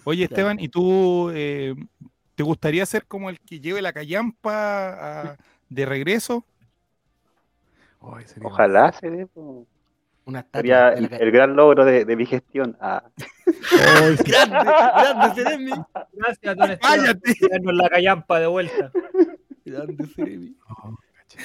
[0.06, 1.75] Oye, Esteban, ¿y tú eh,
[2.38, 4.52] te gustaría ser como el que lleve la callampa
[5.32, 5.38] a-
[5.69, 6.45] de regreso?
[8.28, 9.28] Sería- Ojalá se dé.
[10.26, 12.78] Una Sería el, gran logro de, de mi gestión.
[12.80, 13.04] Ah.
[14.23, 15.71] Grande, grande Ceremi.
[16.13, 17.34] Gracias, don ¡Cállate!
[17.50, 18.91] darnos la callampa de vuelta.
[19.65, 20.56] Grande Ceremi.
[21.17, 21.39] Cacha.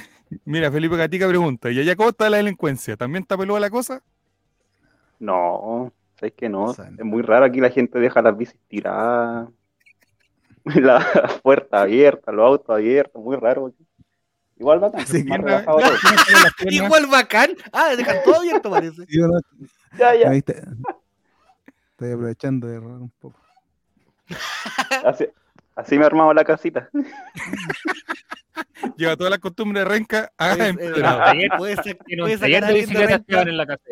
[0.45, 2.97] Mira, Felipe Gatica pregunta, ¿y allá cómo está la delincuencia?
[2.97, 4.03] ¿También está peluda la cosa?
[5.21, 6.73] no, sabes que no.
[6.73, 9.49] Es muy raro aquí la gente deja las bicis tiradas,
[10.77, 13.73] la puerta abierta, los autos abiertos, muy raro.
[14.59, 15.89] Igual va Sí, más ¿Quién relajado la-
[16.59, 16.85] piernas?
[16.87, 17.51] Igual bacán.
[17.73, 19.05] Ah, dejan todo abierto, parece.
[19.07, 19.41] Sí, ¿no?
[19.99, 20.31] Ya, ya.
[20.31, 20.53] Ahí está.
[21.91, 23.39] Estoy aprovechando de robar un poco.
[25.05, 25.27] Así,
[25.75, 26.89] así me armamos la casita.
[28.97, 31.19] Lleva todas las costumbres de renca a Pues, eh, empedrado.
[31.21, 33.83] Taller- Puede, sa- Tiene puede un taller sacar a de bicicleta Esteban en la casa.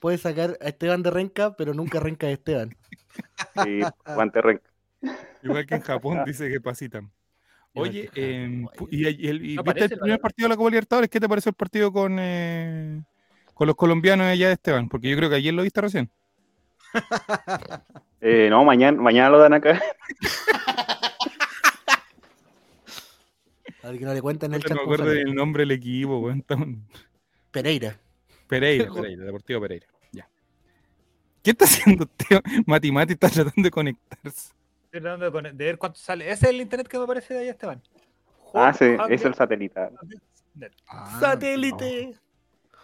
[0.00, 2.76] Puede sacar a Esteban de renca, pero nunca renca de Esteban.
[3.64, 3.80] Sí,
[4.14, 4.70] guante renca.
[5.42, 7.10] Igual que en Japón dice que pasitan.
[7.74, 8.90] Oye, eh, oye.
[8.90, 11.10] y, y el, y No ¿viste el primer partido de la Copa Libertadores?
[11.10, 13.02] ¿Qué te pareció el partido con, eh,
[13.54, 14.88] con los colombianos allá de Esteban?
[14.88, 16.10] Porque yo creo que ayer lo viste recién.
[18.20, 19.80] Eh, no, mañana, mañana lo dan acá.
[23.82, 24.70] A ver que no le cuentan el No chat.
[24.76, 26.28] me cómo acuerdo del nombre del equipo,
[27.52, 27.96] Pereira.
[28.48, 29.86] Pereira, Pereira, Deportivo Pereira.
[31.48, 32.42] ¿Qué está haciendo Teo?
[32.66, 34.52] Mati Mati está tratando de conectarse.
[34.84, 36.30] Estoy tratando de, de ver cuánto sale.
[36.30, 37.80] Ese es el internet que me aparece de ahí, Esteban.
[38.52, 39.94] Ah, sí, es el satelital.
[40.88, 42.14] Ah, Satélite.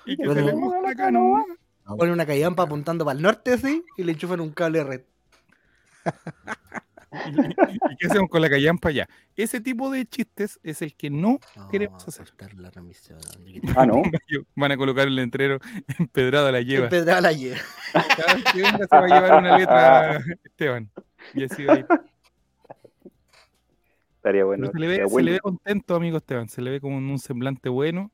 [0.07, 0.41] Y que Bueno.
[0.41, 1.45] se le muestra acá, ¿no?
[1.85, 5.01] Pone una callampa apuntando para el norte así y le enchufan un cable de red.
[7.15, 9.09] ¿Y, qué hacemos con la callampa ya?
[9.37, 11.39] Ese tipo de chistes es el que no
[11.71, 12.33] queremos hacer.
[12.57, 12.71] la.
[13.77, 14.03] Ah, no.
[14.57, 15.59] Van a colocar el letrero
[15.99, 16.85] empedrado a la lleva.
[16.85, 17.59] Empedrada la lleva.
[17.93, 20.91] Cada vez que venga se va a llevar una letra Esteban.
[21.35, 21.87] Y así va a ir.
[24.17, 24.71] Estaría bueno.
[24.73, 26.49] Se le, ve, se le contento, amigo Esteban.
[26.49, 28.11] Se le ve como en un semblante bueno,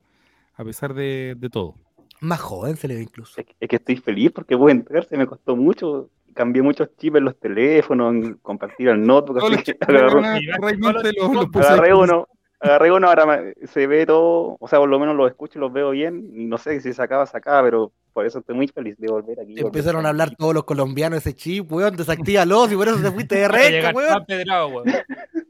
[0.54, 1.76] a pesar de, de todo.
[2.20, 3.40] Más joven se le ve incluso.
[3.40, 6.10] Es, es que estoy feliz porque puedo entrarse, me costó mucho.
[6.40, 9.40] Cambié muchos chips en los teléfonos, en compartir el notebook.
[9.40, 12.26] Todos así chistes agarré- uno,
[12.60, 15.60] agarré uno, ahora me- se ve todo, o sea, por lo menos los escucho y
[15.60, 16.30] los veo bien.
[16.34, 19.08] Y no sé si se acaba, se acaba, pero por eso estoy muy feliz de
[19.08, 19.60] volver aquí.
[19.60, 23.34] Empezaron a hablar todos los colombianos ese chip, weón, desactívalos y por eso te fuiste
[23.36, 24.24] de renca, weón.
[24.24, 24.86] pedrado, weón.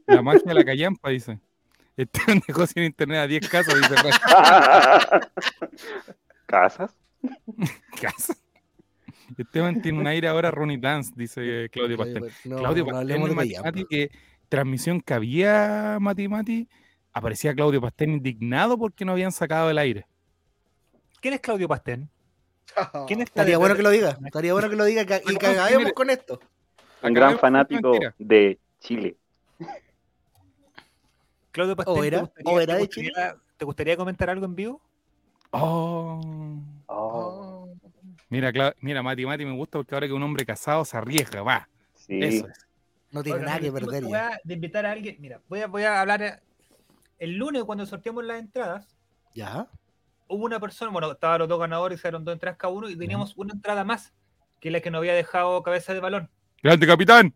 [0.07, 1.39] La magia de la callampa, dice.
[1.95, 4.11] Esteban dejó sin internet a 10 casas, dice Ray.
[6.47, 6.93] ¿Casas?
[9.37, 12.31] Esteban tiene un aire ahora Ronnie Dance, dice Claudio Pastel.
[12.45, 13.69] No, Claudio no Pastel hablemos en de Mati callampa.
[13.71, 14.11] Mati, que
[14.49, 16.67] transmisión que había Mati Mati,
[17.13, 20.05] aparecía Claudio Pastel indignado porque no habían sacado el aire.
[21.21, 22.09] ¿Quién es Claudio Pastén?
[23.07, 24.17] ¿Quién está Estaría detrás bueno que lo diga.
[24.25, 25.93] Estaría bueno que lo diga y mire.
[25.93, 26.39] con esto.
[27.03, 29.15] Un gran fanático de Chile.
[31.51, 32.17] Claudio Pastén, ¿O era?
[32.19, 34.81] ¿te gustaría, ¿O era te de gustaría- ¿Te gustaría comentar algo en vivo?
[35.51, 36.19] Oh.
[36.87, 37.50] Oh,
[38.31, 41.43] Mira, Cla- mira, Mati Mati me gusta porque ahora que un hombre casado se arriesga,
[41.43, 41.67] va.
[41.93, 42.19] sí.
[42.23, 42.65] Eso es.
[43.11, 45.17] No tiene Oigan, nada que perder voy a- De invitar a alguien.
[45.19, 46.21] Mira, voy a, voy a hablar.
[46.23, 46.39] eh,
[47.19, 48.97] El lunes, cuando sorteamos las entradas,
[49.35, 49.67] ¿Ya?
[50.27, 52.95] hubo una persona, bueno, estaban los dos ganadores, se dieron dos entradas cada uno y
[52.95, 54.13] teníamos una entrada más,
[54.61, 56.29] que es la que nos había dejado cabeza de balón.
[56.63, 57.35] Grande capitán.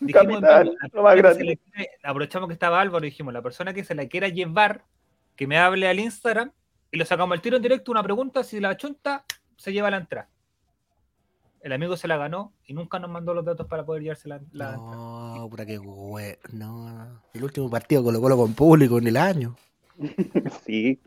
[0.00, 1.58] Dijimos, Capitán, la lo más que grande.
[1.72, 4.84] quiere- aprovechamos que estaba Álvaro y dijimos, la persona que se la quiera llevar,
[5.36, 6.50] que me hable al Instagram
[6.92, 9.24] y lo sacamos al tiro en directo, una pregunta, si la chunta,
[9.56, 10.28] se lleva la entrada.
[11.62, 14.36] El amigo se la ganó y nunca nos mandó los datos para poder llevarse la,
[14.52, 14.76] la entrada.
[14.76, 16.38] No, pura que hue...
[16.52, 17.20] No.
[17.32, 19.56] El último partido Colo Colo con público en el año.
[20.66, 21.00] Sí.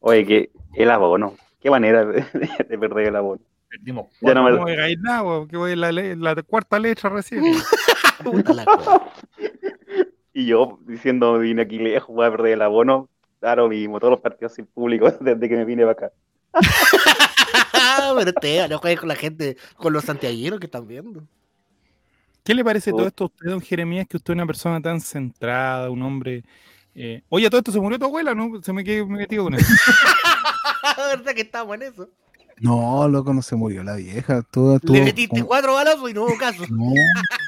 [0.00, 1.34] Oye, que el abono.
[1.60, 2.24] Qué manera de,
[2.68, 3.40] de perder el abono.
[3.68, 6.34] Perdimos Ya no me- No me digáis nada, bo, que voy en la, le- la
[6.42, 7.44] cuarta letra recién.
[10.34, 13.08] Y yo diciendo, vine aquí lejos, voy a perder el abono.
[13.42, 16.12] Claro, mismo, todos los partidos sin público desde que me vine para acá.
[18.16, 21.24] pero usted no juegue con la gente, con los santiagueros que están viendo.
[22.44, 25.00] ¿Qué le parece todo esto a usted, don Jeremías, que usted es una persona tan
[25.00, 26.44] centrada, un hombre...
[26.94, 28.62] eh, Oye, a todo esto se murió tu abuela, ¿no?
[28.62, 29.66] Se me quedé metido con eso.
[30.96, 32.08] ¿Verdad que estamos en eso?
[32.60, 34.42] No, loco, no se murió la vieja.
[34.52, 36.62] Todo, Le metiste como- cuatro balazos y no hubo caso.
[36.70, 36.92] No,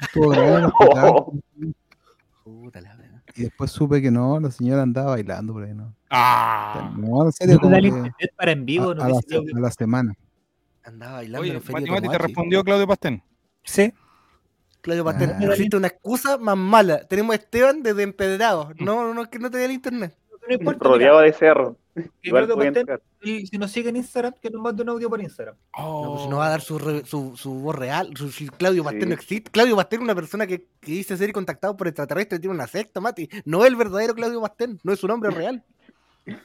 [0.02, 1.74] estuvo grave en el hospital.
[2.42, 3.03] Puta la wea.
[3.36, 5.94] Y después supe que no, la señora andaba bailando por ahí, ¿no?
[6.10, 6.94] Ah.
[6.96, 9.08] No, en serio, No como da el que internet para en vivo, a, no a
[9.08, 10.14] la, a la semana.
[10.84, 13.22] Andaba bailando Oye, Mati Mati, te respondió Claudio Pastén.
[13.64, 13.92] Sí.
[14.82, 15.38] Claudio Ah.
[15.40, 17.06] no existe una excusa más mala.
[17.08, 18.70] Tenemos a Esteban desde Empedrado.
[18.78, 20.14] No, no, es que no te dé el internet.
[20.46, 21.76] No importa, Rodeado de cerro.
[21.94, 23.00] Que Igual pueden entrar.
[23.22, 25.54] y si nos sigue en Instagram, que nos mande un audio por Instagram.
[25.78, 28.10] No, pues si no va a dar su, re- su, su voz real.
[28.16, 29.08] Su, si Claudio Pastel Sí.
[29.08, 29.50] no existe.
[29.50, 33.00] Claudio Pastel es una persona que, que dice ser contactado por extraterrestres, tiene una secta,
[33.00, 33.28] Mati.
[33.44, 35.62] No es el verdadero Claudio Pastel, no es su nombre real.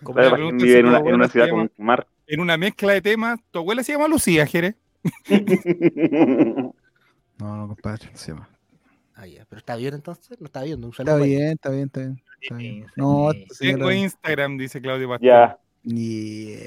[0.03, 2.07] Como Claro, pregunta vive en una, en ciudad llama- con mar.
[2.27, 4.75] En una mezcla de temas, tu abuela se llama Lucía, Jere.
[7.39, 8.49] No, no, compadre, no se llama.
[9.21, 10.82] Ah, ya, pero está bien entonces, no está bien.
[10.82, 11.25] Un Está saludo.
[11.25, 12.23] bien, está bien, está bien.
[12.41, 12.86] está bien.
[12.95, 15.27] No, Tengo señora- Instagram, dice Claudio Pastén.
[15.27, 15.60] ya.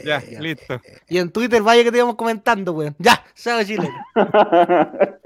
[0.04, 0.38] Ya, ya.
[0.40, 0.78] listo.
[1.08, 2.94] Y en Twitter, vaya que te íbamos comentando, weón.
[2.98, 3.88] Ya, chao Chile.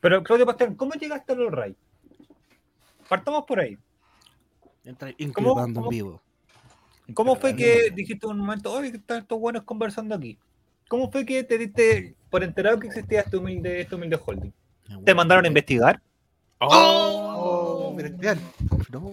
[0.00, 1.76] Pero, Claudio Pastel, ¿cómo llegaste a los Ray?
[3.08, 3.76] Partamos por ahí.
[4.84, 6.22] Entra ¿Cómo- incluyendo en vivo.
[7.14, 10.38] ¿Cómo fue que dijiste un momento, oye, que están estos buenos conversando aquí?
[10.88, 14.52] ¿Cómo fue que te diste por enterado que existía este humilde, este humilde holding?
[15.04, 16.00] ¿Te mandaron a investigar?
[16.60, 17.92] ¡Oh!
[17.96, 18.40] Mira, Esteban.
[18.90, 19.12] No,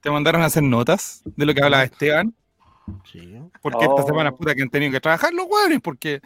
[0.00, 2.32] Te mandaron a hacer notas de lo que hablaba Esteban.
[3.10, 3.36] sí.
[3.60, 3.90] Porque Oh.
[3.96, 6.20] esta semana, puta, que han tenido que trabajar los hueones, porque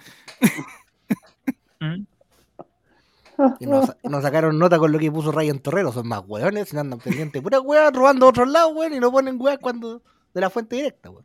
[1.81, 2.05] ¿Mm?
[3.59, 5.93] Y nos, nos sacaron nota con lo que puso Ryan Torrero.
[5.93, 7.41] Son más weones, no andan pendientes.
[7.41, 10.03] Pura weón robando a otros lados, weón, y no ponen weón cuando.
[10.35, 11.25] de la fuente directa, weón.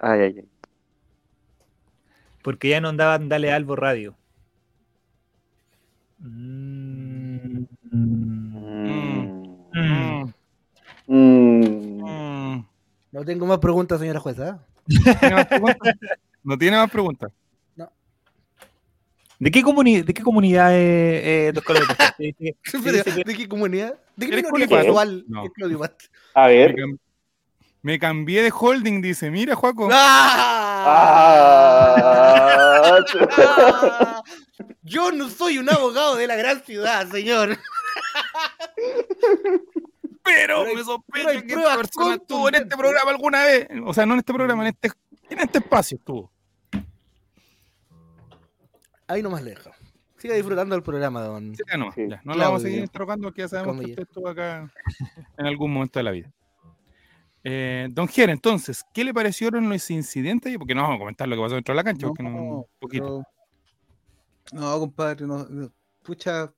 [0.00, 0.48] Ay, ay, ay.
[2.46, 4.14] Porque ya no andaban Dale Albo Radio.
[6.20, 7.64] Mm.
[7.90, 9.66] Mm.
[9.74, 10.32] mm,
[11.08, 12.02] Mm.
[12.04, 12.66] mm.
[13.10, 14.60] No tengo más preguntas, señora jueza.
[14.86, 15.94] ¿Tiene más preguntas?
[16.44, 17.32] No tiene más preguntas.
[19.40, 21.52] ¿De qué, comuni- de qué comunidad es eh,
[23.02, 23.98] dice que- ¿De qué comunidad?
[24.14, 25.42] ¿De qué ¿Eres minoría sexual No.
[26.34, 26.76] A ver.
[27.86, 29.30] Me cambié de holding, dice.
[29.30, 29.88] Mira, Juaco.
[29.92, 30.84] ¡Ah!
[32.88, 32.98] Ah.
[33.38, 34.22] ¡Ah!
[34.82, 37.56] Yo no soy un abogado de la gran ciudad, señor.
[40.24, 43.68] Pero Pero me sospecho que esta persona estuvo en este programa alguna vez.
[43.84, 44.90] O sea, no en este programa, en este,
[45.30, 46.32] en este espacio estuvo.
[49.06, 49.70] Ahí nomás le dejo.
[50.18, 51.54] Siga disfrutando del programa, don.
[51.54, 52.08] Sí, ya no, Sí.
[52.08, 53.98] ya, no lo vamos a seguir interrogando porque ya sabemos que Comillas.
[54.00, 54.68] usted estuvo acá
[55.38, 56.32] en algún momento de la vida.
[57.48, 60.56] Eh, don Ger, entonces, ¿qué le parecieron los incidentes?
[60.58, 62.64] Porque no vamos a comentar lo que pasó dentro de la cancha, porque no, un
[62.80, 63.22] poquito.
[64.50, 65.70] pero- No, compadre, no, no,
[66.02, 66.52] pucha,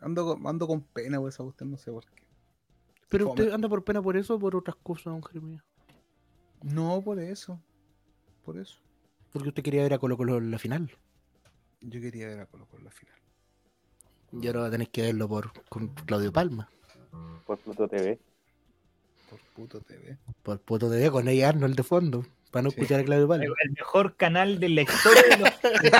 [0.00, 2.22] ando, con- ando con pena, güey, esa cuestión, no sé por qué.
[3.08, 3.40] Pero Fome.
[3.42, 5.64] usted anda por pena por eso o por otras cosas, don Jeremías.
[6.62, 7.58] No, por eso,
[8.44, 8.78] por eso.
[9.32, 10.90] Porque usted quería ver a Colo Colo en la final.
[11.80, 13.16] Yo quería ver a Colo Colo en la final.
[14.32, 16.68] Y ahora tenéis que verlo por con Claudio Palma.
[17.46, 18.18] Por Pluto TV.
[19.32, 20.16] Por puto TV.
[20.42, 22.24] Por Poto TV con ella Arnold de fondo.
[22.50, 22.76] Para no Sí.
[22.80, 23.44] escuchar a Claudio Palma.
[23.46, 25.90] el, el mejor canal de la historia de, los- de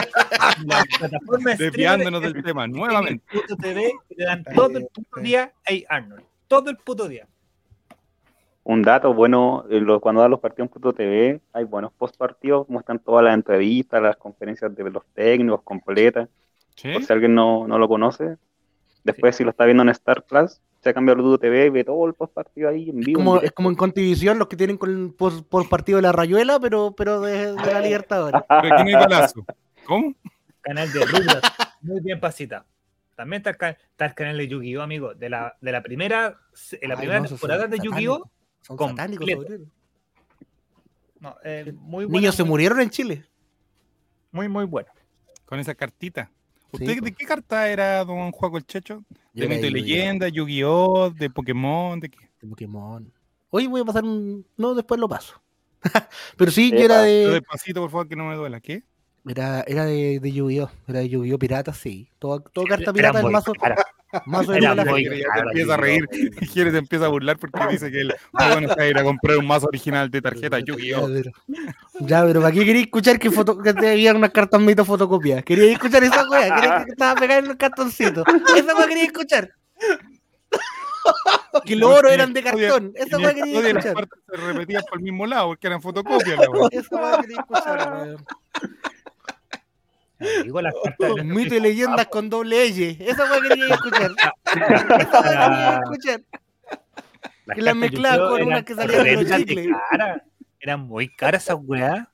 [0.66, 3.24] la plataforma de Desviándonos del tema el nuevamente.
[3.32, 5.52] puto TV dan todo el puto día
[5.88, 6.24] a Arnold.
[6.48, 7.26] Todo el puto día.
[8.64, 12.16] Un dato bueno, en lo- cuando dan los partidos en Pluto TV, hay buenos post
[12.18, 16.28] partidos, muestran todas las entrevistas, las conferencias de los técnicos completas.
[16.76, 16.92] ¿Sí?
[16.92, 18.36] Por si alguien no, no lo conoce.
[19.04, 21.84] Después, si lo está viendo en Star Plus, se cambia a Pluto TV y ve
[21.84, 23.38] todo el post partido ahí en Es vivo.
[23.38, 26.58] en es como en Contivisión los que tienen con, por, por partido de la Rayuela,
[26.58, 28.42] pero, pero de, de la Libertadores.
[29.86, 30.14] ¿Cómo?
[30.60, 31.52] Canal de Rugrats.
[31.82, 32.64] Muy bien pasita.
[33.16, 35.14] También está el, está el canal de Yu-Gi-Oh, amigo.
[35.14, 36.38] De la, de la primera,
[36.80, 38.30] en la Ay, primera no, temporada de Yu-Gi-Oh.
[38.62, 39.26] Son satánicos.
[41.20, 43.24] No, eh, muy buena, Niños se muy- murieron en Chile.
[44.32, 44.88] Muy, muy bueno.
[45.44, 46.30] Con esa cartita.
[46.72, 47.16] ¿Usted Sí, de pues.
[47.16, 49.04] qué carta era don Juaco el Checho?
[49.10, 52.18] Yo ¿De era mito y Yu-Gi-Oh, leyenda, Yu-Gi-Oh, de Pokémon, de qué?
[52.40, 53.12] de Pokémon.
[53.50, 54.46] Hoy voy a pasar un.
[54.56, 55.40] No, después lo paso.
[56.36, 56.84] pero sí, yo Epa.
[56.84, 57.40] era Pero de.
[57.40, 58.60] despacito, por favor, que no me duela.
[58.60, 58.84] ¿Qué?
[59.26, 60.70] Era, era de, de Yu-Gi-Oh!
[60.88, 61.38] Era de Yu-Gi-Oh!
[61.38, 62.08] Pirata, sí.
[62.18, 63.76] Todo, todo carta Era pirata es muy mazo, cara.
[64.12, 66.08] Ya te cara, empieza a reír.
[66.12, 69.38] Y Quiere se empieza a burlar porque dice que él va a ir a comprar
[69.38, 71.08] un mazo original de tarjeta Yu-Gi-Oh!
[72.00, 75.44] ya, pero ¿para qué quería escuchar que, foto, que te había unas cartas mito fotocopiadas?
[75.44, 78.24] Quería escuchar esa wea, quería que estaba pegada en el cartoncito.
[78.56, 79.50] Esa wea quería escuchar.
[81.64, 82.92] Que los oros eran de el cartón.
[82.94, 83.94] Esa el quería estudio las escuchar.
[83.94, 86.38] partes se repetían por el mismo lado porque eran fotocopias.
[86.38, 86.68] la.
[86.70, 88.24] Esa weá quería escuchar, weón.
[90.44, 92.96] Digo, las cartas de- Mito y leyendas con doble L.
[93.00, 94.10] Esa weá quería escuchar.
[95.00, 96.20] Esa weá quería escuchar.
[97.44, 99.68] Las que las cartas mezclaba con unas que salían de los chicles.
[99.90, 100.24] cara.
[100.60, 102.06] Eran muy caras esas weas.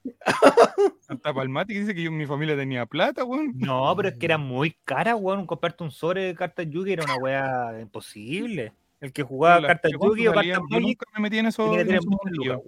[1.01, 3.53] Santa Palmati que dice que yo en mi familia tenía plata, weón.
[3.57, 5.47] No, pero es que eran muy caras, weón.
[5.47, 8.73] Comprarte un sobre de cartas Yugi era una wea imposible.
[9.01, 11.71] El que jugaba Las cartas que Yugi o cartas yo nunca me metí en eso.
[11.73, 11.99] que en
[12.41, 12.61] weón.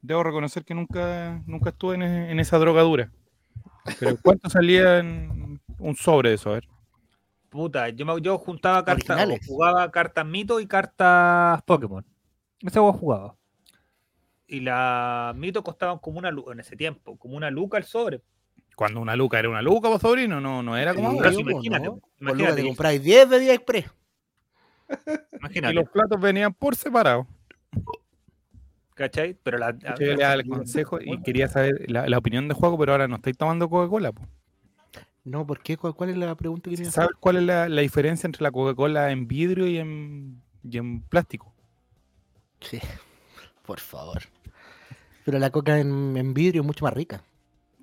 [0.00, 3.10] Debo reconocer que nunca, nunca estuve en, e- en esa drogadura.
[3.98, 6.50] Pero ¿cuánto salía en un sobre de eso?
[6.50, 6.68] A ver.
[7.48, 9.16] Puta, yo, me- yo juntaba cartas,
[9.46, 12.04] jugaba cartas Mito y cartas Pokémon.
[12.60, 13.36] Esa wea jugaba.
[14.46, 18.22] Y las Mito costaban como una luca en ese tiempo, como una luca el sobre.
[18.76, 21.32] Cuando una luca era una luca, vos sobrino, no, no era como Sí, ahora.
[21.32, 22.00] Imagínate, ¿no?
[22.20, 23.86] imagínate, te compráis 10 de día express.
[23.86, 27.26] Y imagínate, los platos venían por separado.
[28.94, 29.34] ¿Cachai?
[29.42, 32.78] Pero la, Yo le daba el consejo y quería saber la, la opinión de juego,
[32.78, 34.12] pero ahora no estoy tomando Coca-Cola.
[34.12, 34.22] po.
[35.24, 35.76] No, ¿por qué?
[35.76, 38.50] ¿Cuál, cuál es la pregunta que me ¿Sabes cuál es la, la diferencia entre la
[38.52, 41.54] Coca-Cola en vidrio y en, y en plástico?
[42.60, 42.78] Sí,
[43.66, 44.22] por favor.
[45.24, 47.22] Pero la coca en, en vidrio es mucho más rica.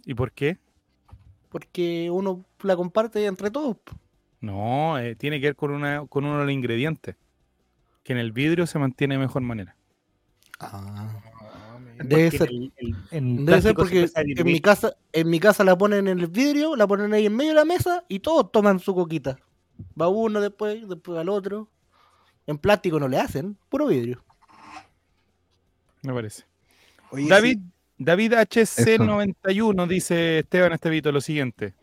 [0.05, 0.57] ¿Y por qué?
[1.49, 3.77] Porque uno la comparte entre todos.
[4.39, 7.15] No, eh, tiene que ver con, una, con uno de los ingredientes.
[8.03, 9.75] Que en el vidrio se mantiene de mejor manera.
[12.03, 12.49] Debe ser.
[13.11, 16.87] Debe ser porque en mi casa, en mi casa la ponen en el vidrio, la
[16.87, 19.37] ponen ahí en medio de la mesa y todos toman su coquita.
[19.99, 21.69] Va uno después, después al otro.
[22.47, 24.23] En plástico no le hacen, puro vidrio.
[26.01, 26.43] Me parece.
[27.11, 31.75] Oye, David, sí, David HC91 dice Esteban Estevito lo siguiente.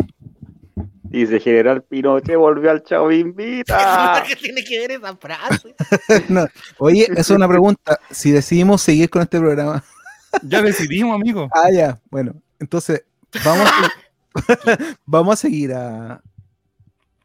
[1.10, 4.22] Dice General Pinochet volvió al Chavo Invita.
[4.28, 5.74] ¿Qué tiene que ver esa frase?
[6.28, 6.46] no.
[6.78, 7.98] Oye, es una pregunta.
[8.10, 9.82] Si decidimos seguir con este programa.
[10.42, 11.48] Ya decidimos, amigo.
[11.52, 11.98] Ah, ya.
[12.10, 13.02] Bueno, entonces,
[13.42, 16.20] vamos a, vamos a seguir a,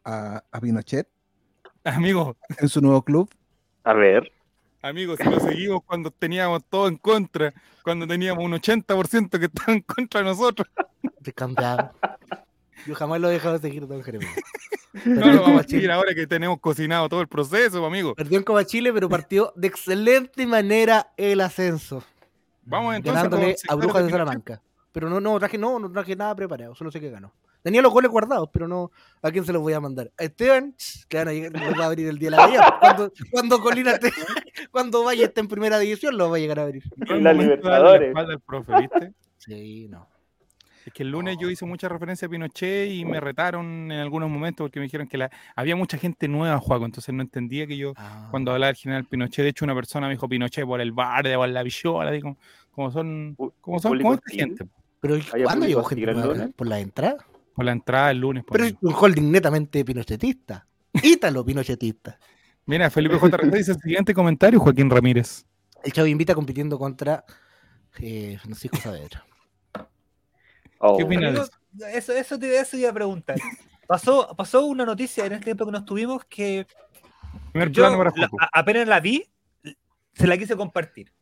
[0.05, 1.05] a, a Pinochet
[1.83, 3.29] Amigo, en su nuevo club.
[3.83, 4.31] A ver.
[4.81, 7.53] amigo, si lo seguimos cuando teníamos todo en contra,
[7.83, 10.67] cuando teníamos un 80% que estaba en contra de nosotros.
[11.19, 11.91] Descambiado.
[12.85, 14.31] Yo jamás lo he dejado de seguir, don Jeremías.
[15.05, 18.13] No lo vamos a seguir ahora que tenemos cocinado todo el proceso, amigo.
[18.13, 22.03] perdió en Copa Chile, pero partió de excelente manera el ascenso.
[22.61, 24.11] Vamos entonces ganándole a Brujas de.
[24.11, 24.61] Salamanca.
[24.91, 27.33] Pero no, no traje, no, no traje nada preparado, solo sé que ganó.
[27.63, 28.91] Tenía los goles guardados, pero no,
[29.23, 30.11] ¿a quién se los voy a mandar?
[30.19, 30.75] A Esteban,
[31.09, 32.77] que van a llegar, los va a abrir el día de la mañana.
[32.79, 34.11] Cuando, cuando Colina esté,
[34.69, 36.83] cuando vaya esté en primera división, los va a llegar a abrir.
[36.97, 38.07] En la darle la Libertadores.
[38.09, 39.13] espalda al profe, ¿viste?
[39.39, 40.07] Sí, no.
[40.85, 44.29] Es que el lunes yo hice mucha referencia a Pinochet y me retaron en algunos
[44.29, 45.31] momentos porque me dijeron que la...
[45.55, 49.05] había mucha gente nueva, Juaco, entonces no entendía que yo Ah, cuando hablaba del general
[49.05, 52.37] Pinochet, de hecho una persona me dijo Pinochet por el bar de la Villola, digo,
[52.71, 54.65] como son, como son como esta gente,
[54.99, 56.49] Pero ¿Había ¿cuándo llegó gente nueva?
[56.55, 57.17] ¿Por la entrada?
[57.53, 58.43] por la entrada el lunes.
[58.43, 60.65] por Pero es un holding netamente pinochetista.
[60.91, 62.19] Ítalo pinochetista.
[62.65, 65.45] Mira, Felipe JRC dice el siguiente comentario, Joaquín Ramírez.
[65.83, 67.23] El Chavo Invita compitiendo contra
[67.99, 69.25] eh, Francisco Saavedra.
[70.85, 70.97] Oh.
[70.97, 71.87] ¿Qué opinas Amigo, eso?
[71.87, 73.37] Eso, eso, te, eso iba a preguntar.
[73.87, 76.67] Pasó, pasó una noticia en este tiempo que nos tuvimos que
[77.53, 78.37] Primer yo plano para la- Joaco.
[78.41, 79.25] a- apenas la vi,
[80.13, 81.13] se la quise compartir.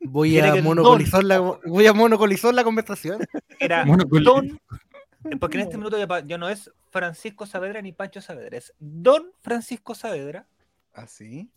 [0.00, 3.24] Voy a el monocolizar la, voy a monocolizar la conversación.
[3.58, 3.84] Era
[4.24, 4.60] Don,
[5.40, 5.96] porque en este minuto
[6.26, 10.46] ya, no es Francisco Saavedra ni Pancho Saavedra, es Don Francisco Saavedra.
[10.92, 11.50] ¿Así?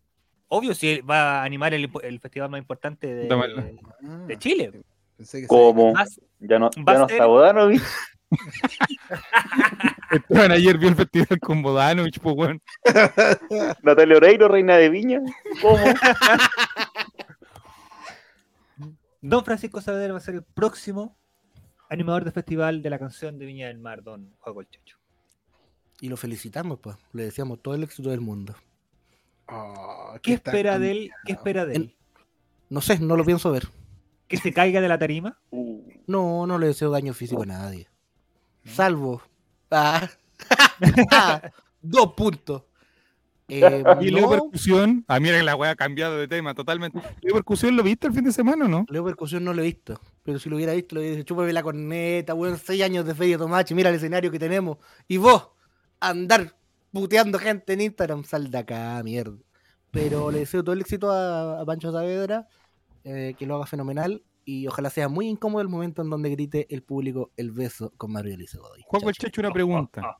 [0.48, 3.28] Obvio, si va a animar el, el festival más importante de,
[4.28, 4.72] de Chile.
[5.18, 5.94] Pensé que ¿Cómo?
[6.40, 7.82] Ya no, ya no está Bodanovich.
[10.12, 12.60] Esteban ayer vio el festival con Bodanovich, pues bueno.
[13.84, 15.22] Natalia Oreiro, reina de Viña.
[15.62, 15.84] ¿Cómo?
[19.22, 21.18] Don Francisco Saavedra va a ser el próximo
[21.90, 24.98] animador del festival de la canción de Viña del Mar, Don Juego el Chacho.
[26.02, 26.98] Y lo felicitamos, pues.
[27.14, 28.56] Le deseamos todo el éxito del mundo.
[29.48, 31.12] Oh, ¿Qué espera de él?
[31.26, 31.96] ¿Qué espera de él?
[32.70, 33.68] No sé, no lo pienso ver.
[34.28, 35.40] ¿Que se caiga de la tarima?
[35.52, 37.88] Uh, No, no le deseo daño físico a nadie.
[38.66, 39.22] Salvo.
[41.12, 41.42] Ah.
[41.82, 42.64] Dos puntos.
[43.48, 47.00] Eh, Y Leo no, Percusión, ah, que la wea ha cambiado de tema totalmente.
[47.22, 48.86] Leo Percusión, ¿lo viste el fin de semana o no?
[48.90, 50.00] Leo Percusión no lo he visto.
[50.24, 53.14] Pero si lo hubiera visto, lo hubiera dicho, chúpame la corneta, weón, seis años de
[53.14, 54.78] Feria Tomachi, mira el escenario que tenemos.
[55.08, 55.50] Y vos,
[56.00, 56.56] andar
[56.92, 59.38] puteando gente en Instagram, sal de acá, mierda.
[59.92, 62.48] Pero le deseo todo el éxito a, a Pancho Saavedra,
[63.06, 64.22] eh, que lo haga fenomenal.
[64.48, 68.12] Y ojalá sea muy incómodo el momento en donde grite el público el beso con
[68.12, 68.84] Mario Elise Godoy.
[68.86, 69.16] Juaco el.
[69.16, 70.18] Checho, una pregunta.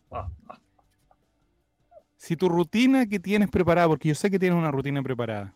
[2.18, 5.54] Si tu rutina que tienes preparada, porque yo sé que tienes una rutina preparada,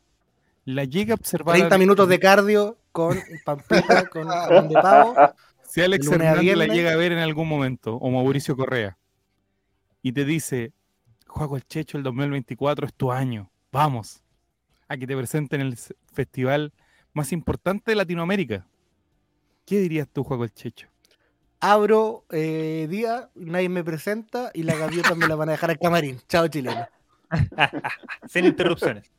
[0.66, 1.56] la llega a observar.
[1.56, 5.16] 30 Alex- minutos de cardio con pampita, con jamón de pavo.
[5.64, 8.98] Si Alex Hernández la llega a ver en algún momento, o Mauricio Correa,
[10.02, 10.74] y te dice,
[11.28, 14.22] Juego el Checho, el 2024 es tu año, vamos,
[14.88, 16.72] a que te presenten el s- festival
[17.14, 18.68] más importante de Latinoamérica.
[19.66, 20.88] ¿Qué dirías tú, Juego el Checho?
[21.60, 25.80] Abro eh, día, nadie me presenta y la gaviota me la van a dejar al
[25.80, 26.20] camarín.
[26.28, 26.88] Chao, chileno.
[28.28, 29.12] Sin interrupciones.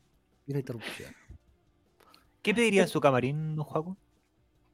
[0.45, 1.13] Sin interrupción.
[2.41, 3.95] ¿Qué pediría en su camarín, don Juaco?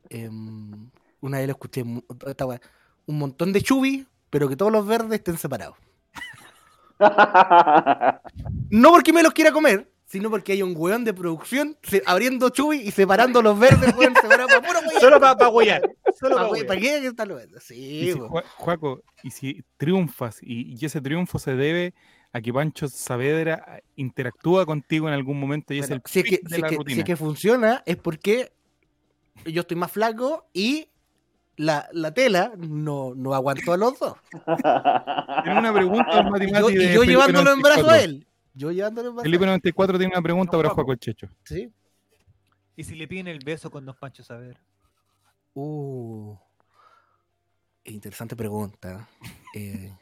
[0.09, 0.89] Em,
[1.20, 1.84] una vez lo escuché,
[2.26, 2.61] esta wea,
[3.05, 5.76] un montón de chubis, pero que todos los verdes estén separados.
[8.70, 12.49] No porque me los quiera comer, sino porque hay un weón de producción se- abriendo
[12.49, 15.01] chubis y separando los verdes, weón, separados para puro weón.
[15.01, 15.82] Solo para pa huear.
[16.20, 16.55] Solo ¿Para pa'.
[16.68, 17.70] ¿Para qué están los verdes?
[17.72, 18.30] Y Sí, si, weón.
[18.32, 21.93] Jua- Juaco, y si triunfas, y, y ese triunfo se debe
[22.34, 26.26] a que Pancho Saavedra ah, interactúa contigo en algún momento y es el si, es
[26.26, 26.97] que, si, de es la que, si rutina.
[26.99, 28.51] es que funciona, es porque
[29.45, 30.88] yo estoy más flaco y
[31.55, 34.14] la, la tela no, no aguantó a los dos.
[35.43, 36.43] Tiene una pregunta al
[36.76, 37.89] Y yo, y llevándolo en brazo 94.
[37.91, 38.26] a él.
[38.58, 39.39] Yo Felipe a él.
[39.39, 40.95] 94 tiene una pregunta No, para Juaco.
[40.95, 41.30] Checho.
[41.43, 41.72] Sí.
[42.76, 44.60] ¿Y si le piden el beso con Don Pancho Saber?
[45.53, 46.36] Uh,
[47.84, 49.08] interesante pregunta.
[49.53, 49.95] Eh,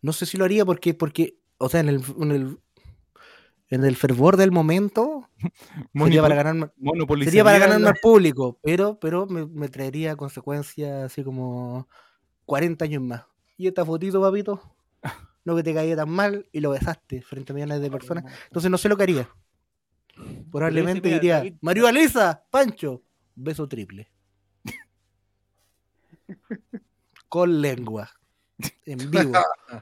[0.00, 2.58] no sé si lo haría porque, porque o sea, en el, en el,
[3.68, 5.28] en el fervor del momento
[5.94, 6.72] sería para ganar,
[7.22, 11.88] sería para más público, pero, pero me, me traería consecuencias así como
[12.44, 13.24] 40 años más.
[13.56, 14.73] Y esta fotito, papito,
[15.44, 18.24] no que te caía tan mal y lo besaste frente a millones de personas.
[18.46, 19.28] Entonces no sé lo que haría.
[20.50, 23.02] Probablemente mira, diría, Mario Alisa, Pancho,
[23.34, 24.10] beso triple.
[27.28, 28.10] Con lengua.
[28.86, 29.32] En vivo.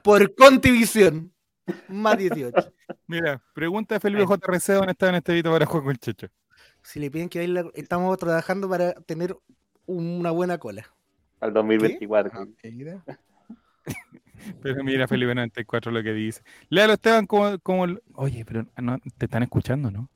[0.03, 1.31] Por Contivisión.
[1.87, 2.73] Más 18.
[3.07, 6.27] Mira, pregunta de Felipe JRC dónde está en este video para Juaco el Checho.
[6.81, 9.37] Si le piden que baile, estamos trabajando para tener
[9.85, 10.85] una buena cola.
[11.39, 12.31] Al 2024.
[12.33, 13.03] Ah, mira.
[14.61, 16.41] Pero mira, Felipe 94 lo que dice.
[16.69, 17.85] Léalo, Esteban, como, como
[18.15, 20.09] Oye, pero no, te están escuchando, ¿no?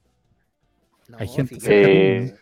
[1.18, 2.36] Hay gente sí, cerca Eh,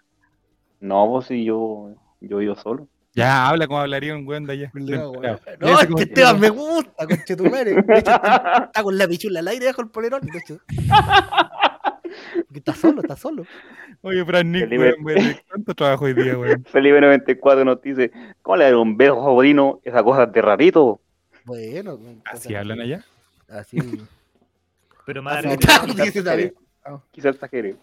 [0.79, 2.87] no, pues si yo, yo vivo solo.
[3.13, 4.71] Ya, habla como hablaría un weón de allá.
[4.73, 5.13] No,
[5.59, 7.73] No, es que Esteban me gusta, conchetumare.
[7.73, 10.21] De hecho, está, está con la pichula al aire bajo el polerón.
[10.21, 10.59] De hecho.
[12.51, 13.45] Que está solo, está solo.
[14.01, 14.83] Oye, Fran Nick, Felipe.
[14.83, 16.63] weón, weón, ¿cuánto trabajo hoy día, weón?
[16.71, 18.11] Felipe 94 nos dice,
[18.41, 19.79] ¿cómo le un beso sobrino?
[19.83, 21.01] Esa cosa de ratito.
[21.45, 21.99] Bueno.
[22.25, 23.03] ¿Así hablan allá?
[23.47, 23.77] Así.
[25.05, 25.43] Pero más.
[27.11, 27.75] Quizás exagere.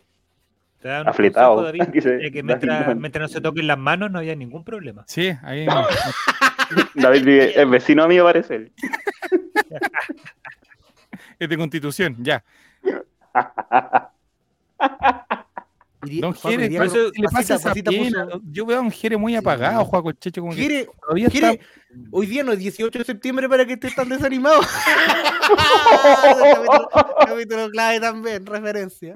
[0.80, 1.84] te dan un afletado, David,
[2.32, 5.04] que mientras, mientras no se toquen las manos no había ningún problema.
[5.06, 5.66] Sí, ahí.
[6.94, 8.72] David vive- es vecino mío, parece él.
[11.38, 12.42] Es de constitución, ya.
[16.02, 18.28] Don Jere, diría ¿qué pero algo- le pasa pasita, esa pasita pena?
[18.50, 19.36] Yo veo a un Jere muy Sí.
[19.36, 21.64] apagado, Juaco el Checho, como Jere, todavía Jere, está...
[22.10, 24.60] hoy día no es 18 de septiembre para que estés tan desanimado.
[26.26, 26.88] capítulo,
[27.26, 29.14] capítulo clave también, referencia.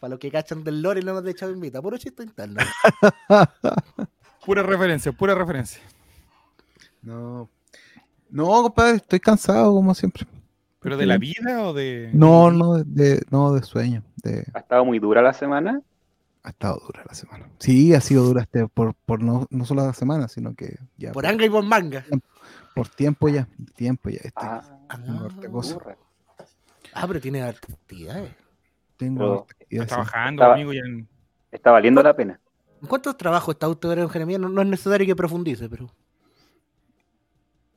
[0.00, 2.60] Para los que cachan del lore no hemos echado invita, puro chiste interno.
[4.46, 5.82] Pura referencia, pura referencia.
[7.02, 7.50] No.
[8.30, 10.26] No, compadre, estoy cansado como siempre.
[10.80, 12.10] ¿Pero de la vida o de...?
[12.14, 14.02] No, no, de, no, de sueño.
[14.22, 15.82] De, Ha estado muy dura la semana.
[16.42, 17.48] ha estado dura la semana.
[17.58, 21.12] Sí, ha sido dura este, por, por no, no solo la semana, sino que ya
[21.12, 22.04] Por anga y por manga.
[22.74, 23.46] por tiempo ya.
[23.74, 24.20] Tiempo ya.
[24.24, 25.74] Estoy, Ah, cosa.
[25.74, 25.96] burra.
[26.94, 28.32] Ah, pero tiene actividades.
[28.96, 31.08] Tengo Pero harta actividad, Está trabajando, Estaba- amigo, ya en-
[31.52, 32.40] Está valiendo la pena.
[32.80, 34.40] ¿En cuántos trabajos está usted ahora en Jeremías?
[34.40, 35.90] No, no es necesario que profundice, pero.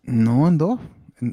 [0.03, 0.79] No, en dos.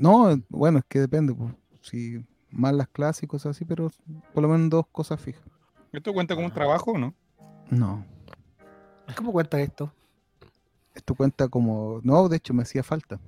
[0.00, 1.34] No, bueno, es que depende.
[1.34, 3.90] pues, Si más las clases y cosas así, pero
[4.34, 5.42] por lo menos dos cosas fijas.
[5.92, 7.14] ¿Esto cuenta como un trabajo o no?
[7.70, 8.04] No.
[9.16, 9.92] ¿Cómo cuenta esto?
[10.94, 12.00] Esto cuenta como.
[12.04, 13.18] No, de hecho me hacía falta.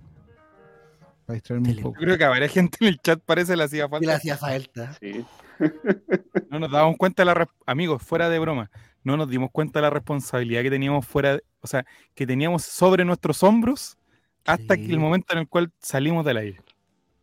[1.26, 2.00] Para distraerme un poco.
[2.00, 4.06] Yo creo que a varias gente en el chat parece le hacía ¿Qué falta.
[4.06, 4.92] le hacía falta?
[5.00, 5.24] Sí.
[6.50, 7.48] No nos dábamos cuenta de la...
[7.66, 8.70] Amigos, fuera de broma,
[9.04, 11.34] no nos dimos cuenta de la responsabilidad que teníamos fuera...
[11.36, 13.96] de- O sea, que teníamos sobre nuestros hombros
[14.44, 14.92] hasta que Sí.
[14.92, 16.60] el momento en el cual salimos del aire.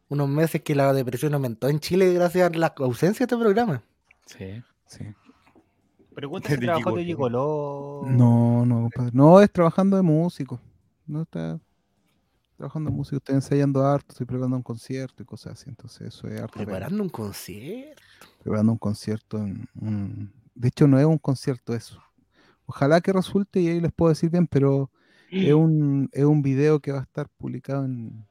[0.10, 3.84] Unos meses que la depresión aumentó en Chile gracias a la ausencia de este programa.
[4.26, 4.64] Sí.
[4.88, 5.06] Sí.
[6.16, 8.02] Pregunta si trabajó de gigoló.
[8.08, 9.12] No, no, compadre.
[9.14, 10.60] No, es trabajando de músico.
[11.06, 11.60] No está
[12.58, 15.70] trabajando de músico, estoy ensayando harto, estoy preparando un concierto y cosas así.
[15.70, 16.58] Entonces, eso es harto.
[16.58, 18.02] Preparando un concierto.
[18.44, 19.38] Preparando un concierto.
[19.38, 22.02] En, un- De hecho, no es un concierto eso.
[22.66, 24.92] Ojalá que resulte y ahí les puedo decir bien, pero
[25.32, 28.26] Es un, es un video que va a estar publicado en.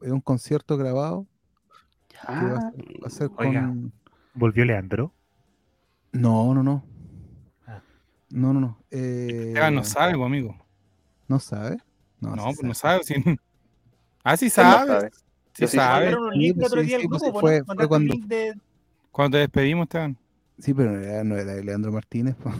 [0.00, 1.26] Es un concierto grabado.
[2.08, 3.60] Que va, a Ah, ser, va a ser Oiga.
[3.66, 3.92] con.
[4.34, 5.12] ¿Volvió Leandro?
[6.12, 6.84] No, no, no.
[7.66, 7.82] Ah.
[8.30, 8.78] No, no, no.
[8.90, 10.56] Eh, Esteban no sabe, pues, amigo.
[11.26, 11.76] ¿No sabe?
[12.20, 13.00] No, No, sí pues no sabe.
[13.04, 13.14] sí.
[14.24, 14.86] Ah, sí él no sabe.
[14.88, 15.10] sabe.
[15.54, 16.10] Sí sabe.
[16.10, 18.54] Sí, pues pues sí, fue- cuando- link de-
[19.10, 20.16] Cuando te despedimos, Esteban.
[20.58, 22.34] Sí, pero no era, no era de Leandro Martínez.
[22.36, 22.50] po.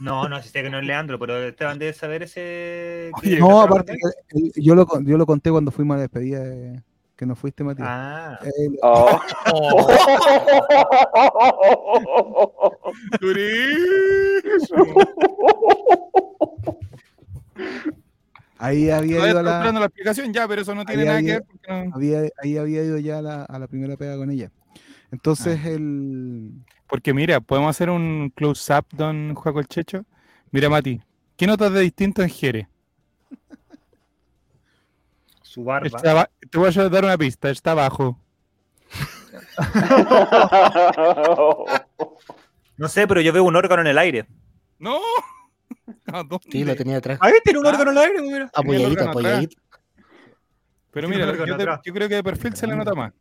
[0.00, 3.10] No, no, si sé que no es Leandro, pero Esteban debe saber ese.
[3.14, 5.98] Oye, que- No, que- aparte, que, eh, yo lo, yo lo conté cuando fuimos a
[5.98, 6.82] la despedida de-
[7.16, 7.88] que no fuiste, Matías.
[7.90, 8.38] Ah.
[8.44, 9.18] Eh, Oh.
[18.58, 21.20] ahí había Todavía ido a la, la explicación ya, pero eso no tiene Ahí nada
[21.20, 21.46] que había- ver.
[21.46, 24.50] porque no- había, ahí había ido ya a la, a la primera pega con ella.
[25.10, 25.68] Entonces Ah.
[25.68, 26.52] el
[26.88, 30.04] Porque mira, podemos hacer un close-up, don Juaco el Checho.
[30.50, 31.00] Mira, Mati,
[31.36, 32.68] ¿qué notas de distinto en Jere?
[35.42, 35.86] Su barba.
[35.86, 38.18] Está te voy a dar una pista, está abajo.
[42.78, 44.26] No sé, pero yo veo un órgano en el aire.
[44.78, 45.00] ¡No!
[46.12, 46.40] ¿A dónde?
[46.50, 47.18] Sí, lo tenía atrás.
[47.22, 47.70] Ahí tiene un Ah.
[47.70, 48.50] órgano en el aire, mira.
[48.54, 49.56] Apoyadito, apoyadito.
[50.90, 51.38] Pero mira, te-
[51.84, 53.12] yo creo que de perfil se le nota más.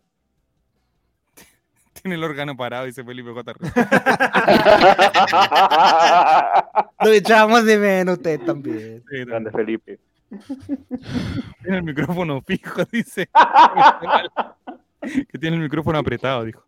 [2.06, 3.54] Tiene el órgano parado, dice Felipe J.
[7.04, 9.04] Lo echábamos de menos ustedes también.
[9.10, 10.00] Sí, Grande Felipe.
[11.64, 13.28] Tiene el micrófono fijo, dice.
[15.02, 16.64] que tiene el micrófono apretado, dijo.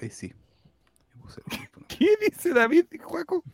[0.00, 0.34] ahí sí.
[1.86, 3.44] ¿Qué dice David, Juaco?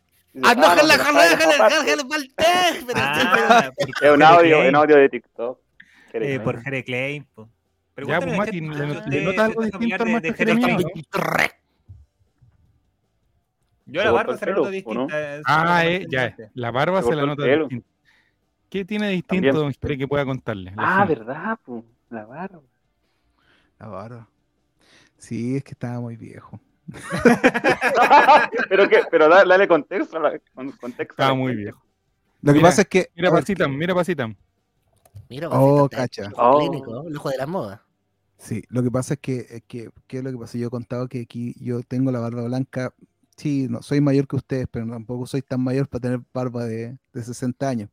[0.42, 1.84] Ah, no, Ah, déjale, no, déjale, déjale, aparte.
[1.84, 2.02] déjale,
[2.38, 3.70] déjale, pero Ah,
[4.00, 5.60] Es un audio, un audio de TikTok.
[6.14, 7.26] Eh, por Jere Klein.
[7.34, 7.50] po.
[8.06, 11.50] Ya, pues, Mati, ¿le not- de- le notas algo distinto al de- de.
[13.86, 15.14] Yo a la barba se la noto distinta.
[15.46, 16.36] Ah, eh, ya.
[16.54, 17.64] La barba Se la nota pelo.
[17.64, 17.88] distinta.
[18.68, 19.54] ¿Qué tiene distinto, También.
[19.54, 20.74] don que pueda contarle?
[20.76, 21.14] Ah, gente?
[21.24, 21.84] verdad, pues.
[22.10, 22.60] La barba.
[23.78, 24.28] La barba.
[25.16, 26.60] Sí, es que estaba muy viejo.
[28.68, 30.20] pero que, pero da- dale contexto,
[30.80, 31.12] contexto.
[31.14, 31.62] Estaba muy gente.
[31.64, 31.82] viejo.
[32.42, 33.10] Lo que Mira, pasa es que.
[33.14, 34.34] Mira Pasitam, mira Pasitam.
[35.30, 36.26] Mira, Oh, pues, cacha.
[36.26, 36.58] el Oh.
[36.58, 37.82] clínico, el ojo de la moda.
[38.38, 40.56] Sí, lo que pasa es que, es que ¿qué es lo que pasa?
[40.58, 42.94] Yo he contado que aquí yo tengo la barba blanca.
[43.36, 46.96] Sí, no soy mayor que ustedes, pero tampoco soy tan mayor para tener barba de,
[47.12, 47.90] de 60 años.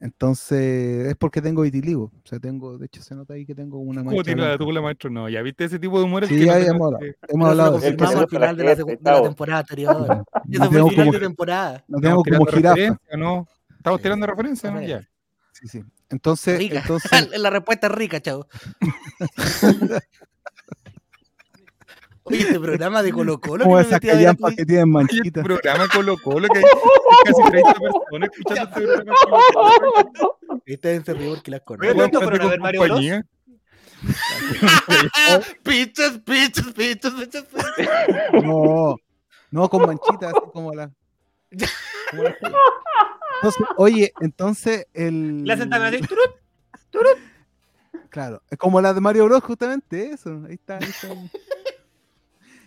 [0.00, 2.04] Entonces, es porque tengo vitiligo.
[2.04, 4.56] O sea, tengo, de hecho, se nota ahí que tengo una ¿Cómo mancha tiene la
[4.56, 5.10] tula, maestro?
[5.10, 6.26] No, ya viste ese tipo de humor.
[6.26, 6.98] Sí, que no ya hemos hablado.
[6.98, 10.06] que- Hemos eso hablado que confirmamos al final de la, de temporada anterior.
[10.08, 11.84] No Ese fue tengo el final como, de temporada.
[11.86, 12.74] no Estamos tengo como tirando jirafa.
[12.76, 13.48] referencia, ¿no?
[13.76, 14.82] Estamos tirando referencia, ¿no?
[14.82, 15.08] Ya.
[15.52, 15.82] Sí, sí.
[16.08, 16.80] Entonces, Rica.
[16.80, 18.46] entonces, la respuesta es rica, chavo.
[22.22, 23.64] Oye, este programa de Colo Colo.
[23.64, 25.44] como esas callampas que tienen Oye, este manchitas.
[25.44, 26.64] programa Colo Colo, que hay
[27.24, 30.60] casi 30 personas escuchando este programa Colo Colo.
[30.68, 31.94] Ustedes se ríen porque las Oye, conocen.
[31.96, 32.90] ¿cuánto Weón, fueron a ver con Mario Bros?
[32.90, 33.26] compañía.
[35.64, 37.44] Pichos, pichos, pichos, pichos.
[38.44, 38.96] No,
[39.50, 40.90] no con manchitas, así como la.
[42.10, 42.36] como la-
[43.42, 45.48] Entonces, oye, entonces el.
[45.50, 46.06] Hacen también así,
[46.90, 47.18] turut.
[48.10, 50.42] Claro, es como la de Mario Bros, justamente, eso.
[50.48, 51.08] Ahí está, ahí está.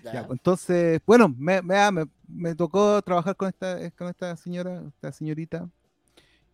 [0.04, 4.36] Ya, pues, entonces, bueno, me, me, ah, me- me tocó trabajar con esta, con esta
[4.38, 5.70] señora, esta señorita.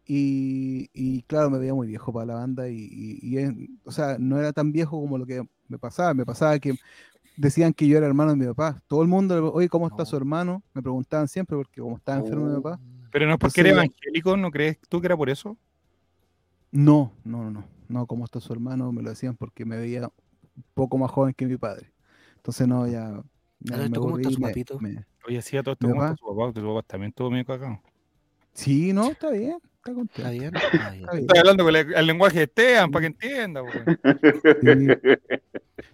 [0.06, 2.68] Y, y claro, me veía muy viejo para la banda.
[2.68, 3.54] Y, y- y es-
[3.84, 6.14] o sea, no era tan viejo como lo que me pasaba.
[6.16, 6.74] Me pasaba que
[7.38, 8.82] decían que yo era hermano de mi papá.
[8.88, 10.06] Todo el mundo, oye, ¿cómo está No.
[10.06, 10.64] su hermano?
[10.74, 12.80] Me preguntaban siempre porque como estaba enfermo mi papá.
[13.12, 15.58] Pero no es porque ya- evangélico, ¿no crees tú que era por eso?
[16.72, 17.66] No, no, no, no.
[17.88, 18.92] No, ¿cómo está su hermano?
[18.92, 21.92] Me lo decían porque me veía un poco más joven que mi padre.
[22.36, 23.24] Entonces, no, ya.
[23.60, 24.80] ya me ¿cómo está su papito?
[24.80, 26.18] me- Oye, sí, a todo esto, ¿cómo está papá.
[26.20, 26.60] su papá?
[26.60, 27.82] Su papá también estuvo medio cagado.
[28.54, 30.22] Sí, no, está bien, está contento.
[30.22, 31.22] Está bien, está bien.
[31.22, 33.62] Estoy hablando con el, el lenguaje de Esteban, para que entienda.
[33.64, 33.70] po.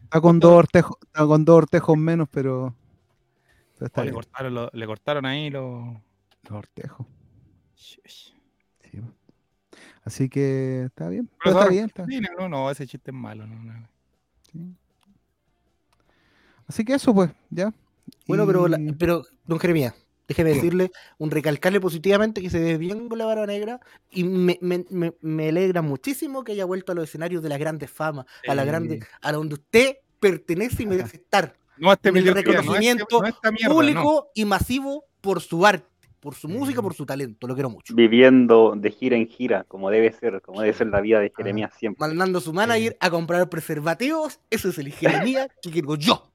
[0.04, 2.76] Está con dos ortejos, está con dos ortejos menos, pero,
[3.76, 5.96] pero está Oh, le, cortaron lo- le cortaron ahí los...
[6.50, 7.06] Los ortejos.
[7.76, 8.00] sí.
[10.04, 11.30] Así que está bien.
[11.44, 13.48] Pero está bien, está- Sí, no, no, ese chiste es malo.
[13.48, 13.90] No, no.
[14.52, 14.60] sí.
[16.68, 17.74] Así que eso, pues, ya.
[18.28, 19.94] Bueno, pero, la- pero, don Jeremías,
[20.28, 20.56] déjeme ¿Qué?
[20.58, 23.80] decirle, un recalcarle positivamente que se ve bien con la barba negra
[24.12, 27.58] y me, me, me, me alegra muchísimo que haya vuelto a los escenarios de las
[27.60, 32.14] grandes famas, a la grande, a donde usted pertenece y merece estar, No este El
[32.16, 35.88] mediocridad, no este- reconocimiento no esta mierda, público y masivo por su arte,
[36.26, 36.84] por su música, Mm.
[36.84, 37.96] por su talento, lo quiero mucho.
[37.96, 41.72] Viviendo de gira en gira, como debe ser, como debe ser la vida de Jeremías
[41.78, 42.00] siempre.
[42.06, 46.30] Mandando a su manager a comprar preservativos, eso es el Jeremías que quiero yo.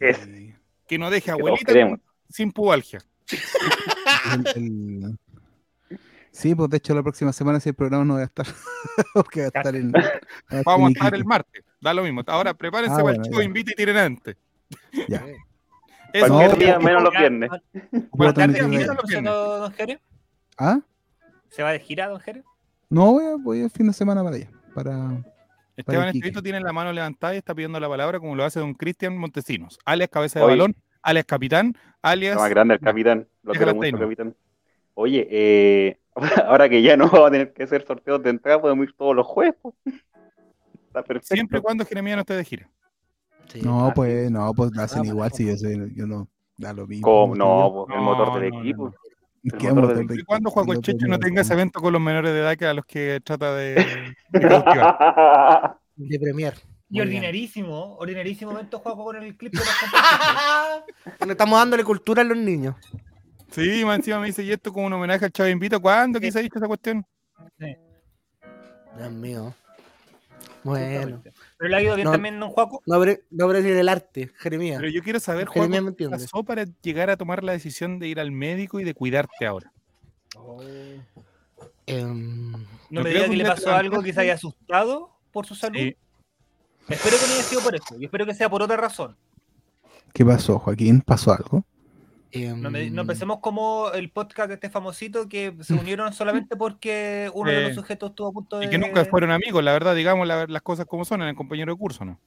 [0.00, 0.54] Es- Sí.
[0.86, 2.00] Que no deje abuelita queremos.
[2.30, 3.00] sin pubalgia.
[6.32, 8.46] Sí, pues de hecho la próxima semana si el programa no va a estar.
[9.14, 9.92] porque va a estar en.
[9.92, 10.02] va a
[10.58, 11.64] estar Vamos a estar el martes.
[11.80, 12.22] Da lo mismo.
[12.26, 13.44] Ahora prepárense Ah, para bueno, el chico, ya.
[13.44, 14.36] invite y tiren antes.
[15.08, 15.24] Ya.
[16.12, 17.50] Eso No, día, menos los viernes.
[18.10, 20.00] Puedo Bueno, ¿Se va don Jerez?
[20.56, 20.80] ¿Ah?
[21.50, 22.44] ¿Se va de gira, don Jerez?
[22.90, 24.50] No, voy, a, voy el fin de semana para allá.
[24.74, 25.22] Para...
[25.76, 26.08] Esteban.
[26.08, 29.16] Estevito tiene la mano levantada y está pidiendo la palabra como lo hace don Cristian
[29.16, 30.56] Montesinos, alias cabeza de Oye.
[30.56, 32.34] balón, alias capitán, alias...
[32.34, 33.28] Lo más grande el capitán.
[33.42, 33.98] Lo Déjalo quiero mucho, Taino.
[34.00, 34.36] capitán.
[34.94, 36.00] Oye, eh,
[36.46, 39.14] ahora que ya no vamos a tener que hacer sorteos de entrada, podemos ir todos
[39.14, 39.54] los jueves.
[40.86, 41.34] Está perfecto.
[41.34, 42.68] Siempre y cuando Jeremías no esté de gira.
[43.52, 43.94] Sí, No, claro.
[43.94, 46.86] pues no, pues lo hacen Ah, igual pues, si yo soy, yo no da lo
[46.86, 47.04] mismo.
[47.06, 47.34] ¿Cómo?
[47.34, 48.84] sí, No, el No, motor del no, no, equipo.
[49.42, 49.58] no.
[49.58, 52.02] ¿qué motor del de- ¿Y cuándo no te Checho no tenga ese evento con los
[52.02, 54.14] menores de edad que a los que trata de,
[55.96, 56.54] de Premier.
[56.90, 57.08] Y Muy bien.
[57.08, 59.68] ordinarísimo, ordinarísimo momento juego con el clip de los
[61.32, 62.74] estamos dándole cultura a los niños.
[63.50, 65.80] Sí, más encima me dice, y esto como un homenaje al Chavo Invito.
[65.80, 67.04] ¿Cuándo ha dicho esa cuestión?
[68.96, 69.54] Dios mío.
[70.64, 71.22] Bueno.
[71.58, 72.12] Pero le ha ido bien No.
[72.12, 72.82] también don Juaco.
[72.86, 74.78] No habré, no habré ni el arte, Jeremías.
[74.78, 78.20] Pero yo quiero saber, me ¿qué pasó para llegar a tomar la decisión de ir
[78.20, 79.72] al médico y de cuidarte ahora?
[81.86, 82.58] Em, No
[82.90, 85.54] No me creo diga que que le pasó algo que se haya asustado por su
[85.54, 85.78] salud.
[85.80, 85.96] Sí.
[86.88, 87.96] Espero que no haya sido por eso.
[87.98, 89.16] Y espero que sea por otra razón.
[90.14, 91.00] ¿Qué pasó, Joaquín?
[91.00, 91.64] ¿Pasó algo?
[92.32, 96.56] Em, No, me- no pensemos como el podcast de este famosito que se unieron solamente
[96.56, 98.66] porque uno de los sujetos estuvo a punto de.
[98.66, 101.34] Y que nunca fueron amigos, la verdad, digamos la- las cosas como son en el
[101.36, 102.18] compañero de curso, ¿no?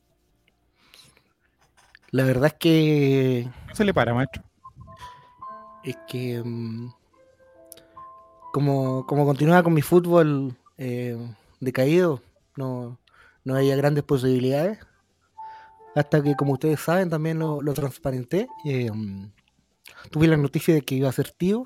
[2.12, 4.43] La verdad es que No se le para, maestro.
[5.84, 6.91] es que em,
[8.52, 11.18] como, como continuaba con mi fútbol eh,
[11.62, 12.22] decaído,
[12.58, 12.97] no,
[13.45, 14.80] no había grandes posibilidades.
[15.95, 18.47] Hasta que, como ustedes saben, también lo, lo transparenté.
[18.66, 19.30] em,
[20.10, 21.66] tuve la noticia de que iba a ser tío.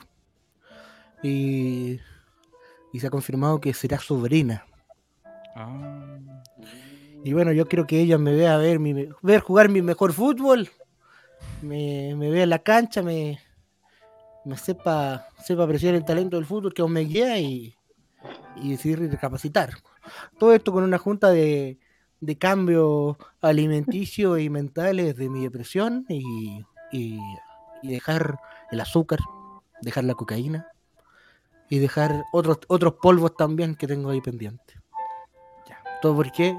[1.23, 1.99] Y,
[2.93, 4.65] y se ha confirmado que será sobrina.
[5.55, 6.17] Ah.
[7.23, 10.69] Y bueno, yo quiero que ella me vea ver, mi, ver jugar mi mejor fútbol,
[11.63, 13.39] me, me vea en la cancha, me,
[14.43, 17.73] me sepa, sepa apreciar el talento del fútbol que aún me guía y,
[18.57, 19.71] y decidir recapacitar.
[20.37, 21.79] Todo esto con una junta de,
[22.19, 26.61] de cambios alimenticios y mentales de mi depresión y,
[26.91, 27.17] y-
[27.85, 28.39] y dejar
[28.71, 29.19] el azúcar,
[29.81, 30.67] dejar la cocaína
[31.69, 34.77] y dejar otros, otros polvos también que tengo ahí pendientes.
[36.01, 36.55] ¿Todo por qué?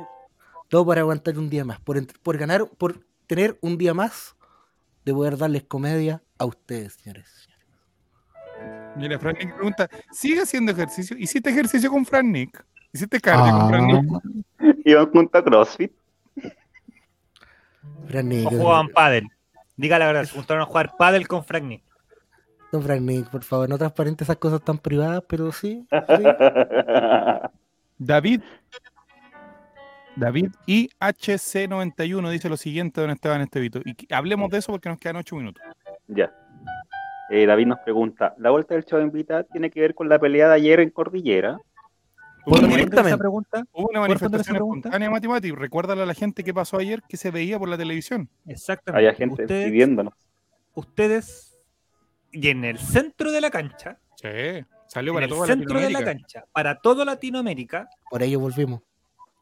[0.69, 4.37] Todo para aguantar un día más, por, por ganar, por tener un día más
[5.05, 7.49] de poder darles comedia a ustedes, señores.
[8.97, 11.17] Mira, Fran Nick pregunta, ¿sigue haciendo ejercicio?
[11.19, 12.65] ¿Hiciste ejercicio con Fran Nick?
[12.93, 14.05] ¿Hiciste cardio con Fran Nick?
[14.59, 15.93] Ah, Iban junto a CrossFit.
[18.09, 19.29] Fran Nick, O jugaban pádel.
[19.77, 21.83] Diga la verdad, se juntaron a jugar pádel con Frank Nick.
[22.73, 25.87] don Fran Nick, por favor, no transparente esas cosas tan privadas, pero sí.
[25.91, 26.23] sí.
[27.99, 28.41] David.
[30.17, 33.81] David IHC91 dice lo siguiente, don Esteban Estevito.
[33.85, 35.63] Y que- hablemos de eso porque nos quedan ocho minutos.
[36.09, 36.33] Ya.
[37.29, 40.49] Eh, David nos pregunta, ¿la vuelta del Chavo Invita tiene que ver con la pelea
[40.49, 41.59] de ayer en Cordillera?
[42.47, 43.65] Esa pregunta?
[43.73, 45.51] hubo una ¿Puedo responder esa manifestación espontánea, Mati Mati.
[45.53, 48.29] Recuérdale a la gente qué pasó ayer que se veía por la televisión.
[48.47, 48.99] Exactamente.
[49.07, 50.15] Había gente ustedes, pidiéndonos.
[50.75, 51.59] ustedes,
[52.31, 54.29] y en el centro de la cancha, Sí,
[54.87, 58.81] salió en para el toda centro de la cancha, para toda Latinoamérica, Por ello volvimos.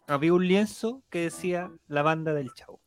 [0.07, 2.81] había un lienzo que decía la banda del Chavo.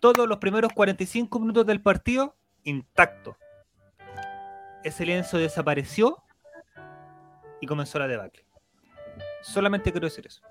[0.00, 2.34] Todos los primeros 45 minutos del partido,
[2.64, 3.36] intacto.
[4.84, 6.16] Ese lienzo desapareció
[7.60, 8.45] y comenzó la debacle.
[9.46, 10.42] Solamente quiero decir eso.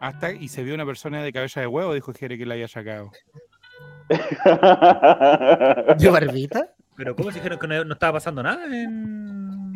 [0.00, 2.68] Hasta y se vio una persona de cabeza de huevo, dijo Jere que la había
[2.68, 3.10] sacado.
[5.98, 6.72] ¿De barbita?
[6.96, 9.72] Pero ¿cómo se dijeron que no, no estaba pasando nada en,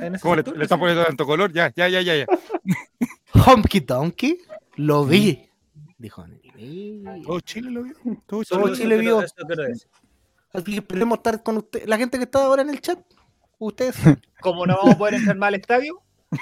[0.00, 0.56] en ese ¿Cómo le, sector?
[0.56, 1.52] le están poniendo tanto color?
[1.52, 2.26] Ya, ya, ya, ya, ya.
[3.46, 4.38] Humpty Donkey,
[4.76, 5.48] lo vi.
[5.98, 6.24] Dijo.
[7.24, 7.94] Todo Chile lo vio.
[8.26, 8.96] Todo Chile.
[8.96, 9.24] Todo vio.
[10.52, 12.98] Así que esperemos estar con usted, la gente que está ahora en el chat.
[13.58, 13.96] Ustedes,
[14.40, 16.00] Como no vamos a poder entrar más al estadio,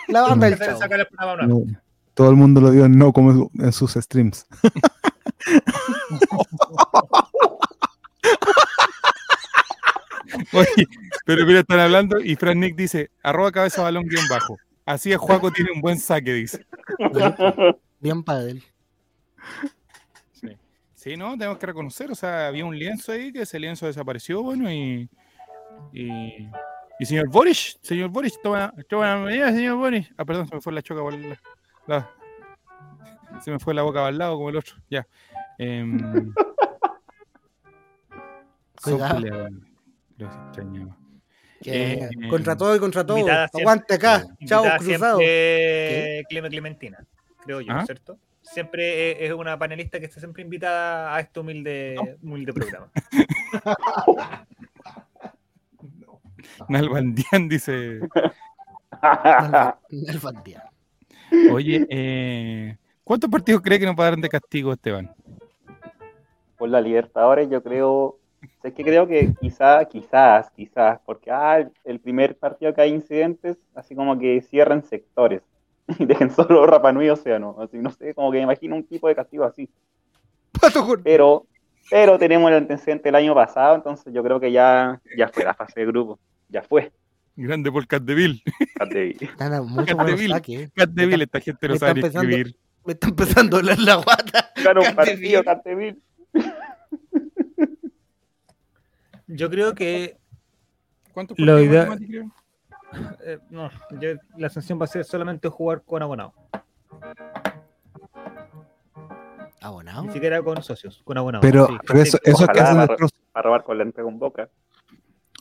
[0.09, 1.37] la banda del Chavo.
[1.47, 1.63] no,
[2.15, 4.47] todo el mundo lo dio en no como en sus streams.
[10.53, 10.87] Oye,
[11.25, 14.59] pero mira, están hablando y Fran Nick dice, arroba cabeza balón guion bajo.
[14.85, 16.67] Así es, Juaco tiene un buen saque, dice.
[18.01, 18.63] Bien padre.
[20.95, 24.41] Sí, no, tenemos que reconocer, o sea, había un lienzo ahí, que ese lienzo desapareció,
[24.43, 25.09] bueno, y...
[25.93, 26.49] Y,
[27.03, 30.09] y señor Boris, señor Boris, toma, toma la medida, señor Boris.
[30.17, 31.37] Ah, perdón, se me fue la choca por la,
[31.89, 32.11] la-
[33.43, 35.07] Se me fue la boca para el lado como el otro, ya.
[35.59, 35.99] Em.
[40.19, 40.97] Los extrañaba.
[41.65, 43.25] Eh, contra todo y contra todo.
[43.53, 44.25] Aguante acá.
[44.45, 45.19] Chao, Invitada cruzado.
[45.19, 47.05] Cleme Clementina,
[47.45, 47.85] creo yo, ¿Ah?
[47.87, 48.19] ¿cierto?
[48.43, 52.91] Siempre es- es una panelista que está siempre invitada a este humilde, humilde programa.
[56.69, 58.01] Nalbandián dice.
[59.03, 60.63] Nalba- Nalbandián.
[61.51, 65.11] Oye, eh, ¿cuántos partidos cree que nos va a dar de castigo, Esteban?
[66.59, 68.19] Por la Libertadores, yo creo.
[68.63, 72.91] Es que creo que quizás, quizás, quizás, porque ah, el- el primer partido que hay
[72.93, 75.43] incidentes, así como que cierren sectores
[75.99, 77.57] y dejen solo Rapa Nui y Océano.
[77.61, 79.69] Así, no sé, como que me imagino un tipo de castigo así.
[81.03, 81.47] Pero,
[81.91, 85.55] pero tenemos el antecedente del año pasado, entonces yo creo que ya, ya fue la
[85.55, 86.19] fase de grupo.
[86.53, 86.93] Ya fue.
[87.35, 88.43] Grande por Catdeville.
[89.95, 90.31] Buenos Bill.
[90.31, 90.71] saques.
[90.75, 92.57] Catdeville, esta gente no sabe escribir.
[92.85, 94.53] Me está empezando a doler la guata.
[94.55, 94.95] Capdeville.
[94.95, 95.99] partido, Capdeville.
[99.29, 100.19] Yo creo que
[101.15, 101.89] ¿Cuántos Lo idea-
[103.25, 106.35] eh, no, yo- la sanción va a ser solamente jugar con abonados,
[109.61, 110.05] Abonado.
[110.05, 111.43] ni siquiera con socios, con abonados.
[111.47, 113.19] Pero, sí, pero eso, que- eso que Ojalá hacen la- destrozos.
[113.33, 114.51] Para robar con la entrega un boca.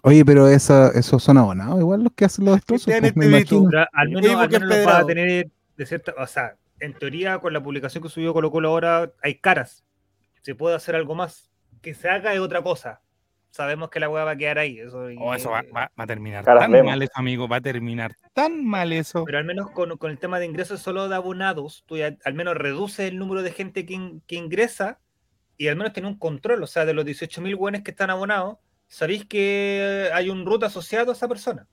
[0.03, 2.85] Oye, pero esa, esos son abonados, igual los que hacen los destrozos.
[2.85, 3.55] Pues, me Estevito.
[3.55, 3.69] imagino.
[3.69, 7.37] Pero al menos, al menos los va a tener de cierta, o sea, en teoría
[7.39, 9.83] con la publicación que subió Colo Colo ahora hay caras.
[10.41, 11.51] Se puede hacer algo más.
[11.81, 13.01] Que se haga es otra cosa.
[13.51, 14.79] Sabemos que la hueá va a quedar ahí.
[14.79, 16.85] Eso, y- Oh, eso va, va- va a terminar tan vemos.
[16.91, 17.47] mal eso, amigo.
[17.47, 19.23] Va a terminar tan mal eso.
[19.25, 22.33] Pero al menos con, con el tema de ingresos solo de abonados, tú ya al
[22.33, 24.99] menos reduces el número de gente que, in- que ingresa
[25.57, 26.63] y al menos tiene un control.
[26.63, 28.57] O sea, de los 18.000 buenos que están abonados,
[28.91, 31.65] sabéis que hay un root asociado a esa persona.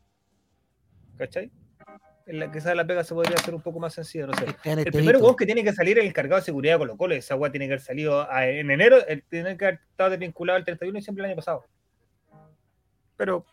[1.16, 1.51] ¿Cachai?
[2.27, 4.45] En la quizás la pega se podría hacer un poco más sencilla, no sé.
[4.45, 4.99] Cristian El Estevito.
[4.99, 7.14] primer weón que tiene que salir es el encargado de seguridad de Colo Colo.
[7.14, 8.99] Esa weá tiene que haber salido a- en enero,
[9.31, 11.64] tiene que haber estado desvinculado el 31 de diciembre del año pasado.
[13.16, 13.45] Pero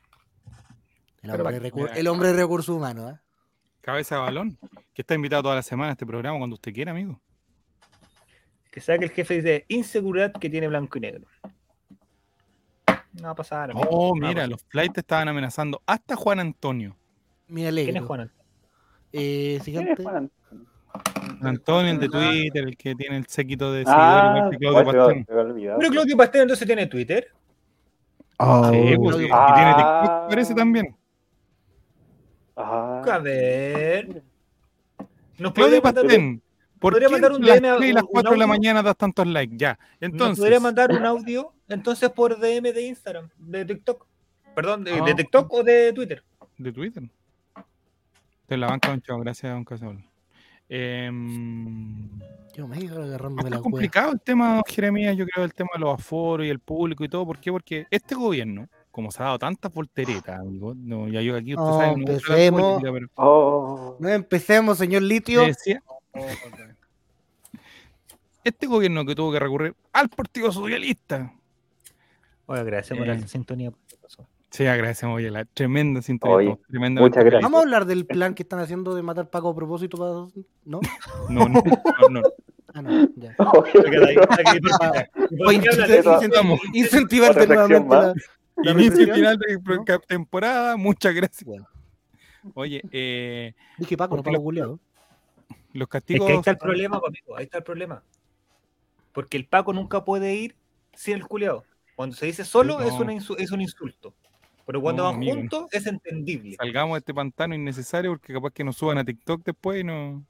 [1.23, 3.13] El hombre, de Pero- recur- el hombre de recursos humanos.
[3.13, 3.19] ¿eh?
[3.81, 4.59] Cabeza de balón.
[4.93, 7.19] Que está invitado toda la semana a este programa cuando usted quiera, amigo.
[8.71, 11.25] que sea que el jefe dice inseguridad que tiene blanco y negro.
[13.15, 13.71] No va a pasar.
[13.71, 13.87] amigo.
[13.89, 14.49] Oh, No mira, pasar.
[14.49, 16.95] los flights estaban amenazando hasta Juan Antonio.
[17.47, 17.99] Me ¿Quién alegro.
[18.01, 18.31] es Juan?
[19.13, 19.93] Eh, ¿Quién siguiente.
[19.93, 20.31] es Juan?
[21.39, 24.91] Juan Antonio, el de Twitter, el que tiene el séquito de Ah, seguidores igual que
[25.27, 25.77] Claudio olvidado.
[25.79, 27.27] Pero Claudio Pastel entonces tiene Twitter.
[28.37, 29.55] Oh, Sí, pues, y Pastén.
[29.55, 30.01] tiene Ah.
[30.03, 30.95] TikTok, parece también.
[32.57, 34.23] Ah, A ver.
[35.37, 35.81] Nos Claudio.
[35.81, 35.93] ¿Por
[36.91, 38.53] podría mandar un las DM a- 3 y las un 4 de la audio?
[38.53, 39.55] mañana das tantos likes?
[39.57, 39.77] Ya.
[39.99, 40.39] Entonces.
[40.39, 44.05] podría mandar un audio entonces por DM de Instagram, de TikTok.
[44.55, 45.15] Perdón, de, de Ah.
[45.15, 46.23] TikTok o de Twitter.
[46.57, 47.03] De Twitter.
[48.47, 49.19] De la banca, don Chavo.
[49.21, 50.03] Gracias, don Casol.
[50.69, 52.09] Em,
[52.55, 53.61] Yo me iba agarrándome Está la cueva.
[53.63, 57.09] complicado el tema, Jeremías, yo creo, el tema de los aforos y el público y
[57.09, 57.25] todo.
[57.25, 57.51] ¿Por qué?
[57.51, 61.65] Porque este gobierno, como se ha dado tantas volteretas, amigo, no, ya yo aquí usted
[61.65, 62.61] No, sabe, no me gusta la empecemos.
[62.61, 65.41] política, pero oh, No empecemos, señor Litio.
[65.41, 65.83] decía,
[68.43, 71.33] este gobierno que tuvo que recurrir al Partido Socialista.
[72.45, 73.27] Oye, gracias por la Eh.
[73.27, 73.71] sintonía.
[74.51, 76.35] Sí, agradecemos oye, la tremenda sintonía.
[76.37, 77.43] Oye, tremendamente muchas gracias.
[77.43, 80.11] Vamos a hablar del plan que están haciendo de matar Paco a propósito para...
[80.63, 80.79] ¿No?
[81.29, 81.61] No, no,
[82.01, 82.21] no, no.
[82.73, 83.35] Ah, no, ya.
[85.45, 86.59] Oye, Eso- Vamos.
[86.73, 88.21] Incentivar de Otra sección nuevamente
[88.57, 91.43] la, la Inicio final de temporada, muchas gracias.
[91.43, 91.67] Bueno.
[92.53, 94.79] Oye, eh, Dije Paco, no Paco lo-
[95.73, 96.27] los Es castigos.
[96.27, 98.03] que ahí está el problema, pues, amigo, ahí está el problema.
[99.13, 100.55] Porque el Paco nunca puede ir
[100.93, 101.63] sin el culiado.
[101.95, 102.99] Cuando se dice solo es, no.
[103.01, 104.13] una es un insulto.
[104.65, 105.35] Pero cuando No, van amigo.
[105.35, 106.55] juntos es entendible.
[106.57, 110.25] Salgamos de este pantano innecesario porque capaz que nos suban a TikTok después y no.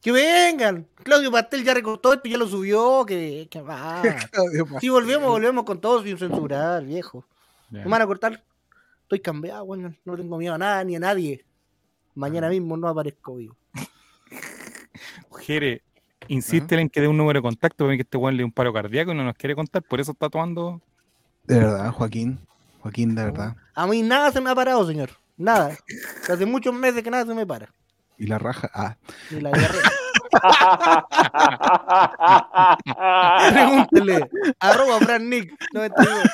[0.00, 0.86] Que vengan.
[1.02, 3.04] Claudio Pastel ya recortó esto y ya lo subió.
[3.06, 4.02] Que, que va.
[4.80, 7.26] Si volvemos, volvemos con todo sin censurar, viejo.
[7.70, 7.84] Ya.
[7.84, 8.44] Me van a cortar.
[9.02, 9.98] Estoy cambiado, weón.
[10.04, 11.44] No tengo miedo a nada ni a nadie.
[12.14, 13.56] Mañana mismo no aparezco vivo.
[15.44, 15.82] Jere,
[16.28, 18.72] insiste en que dé un número de contacto porque este weón le dio un paro
[18.72, 20.80] cardíaco y no nos quiere contar, por eso está tomando.
[21.44, 22.38] De verdad, Joaquín.
[22.80, 23.56] Joaquín, de verdad.
[23.74, 25.10] A mí nada se me ha parado, señor.
[25.36, 25.76] Nada.
[26.28, 27.68] Hace muchos meses que nada se me para.
[28.16, 28.70] Y la raja.
[28.72, 28.96] Ah,
[29.30, 29.82] Ni la diarrea.
[33.52, 34.28] Pregúntele.
[34.60, 36.24] Arroba Fran Nick 92.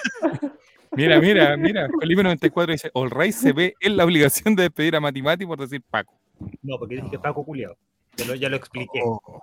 [0.92, 1.88] Mira, mira, mira.
[2.00, 5.58] Felipe 94 dice: All Right se ve en la obligación de despedir a Matimati por
[5.58, 6.14] decir Paco.
[6.62, 7.76] No, porque dije que Paco culiado.
[8.20, 9.00] Ya lo, ya lo expliqué.
[9.04, 9.42] oh,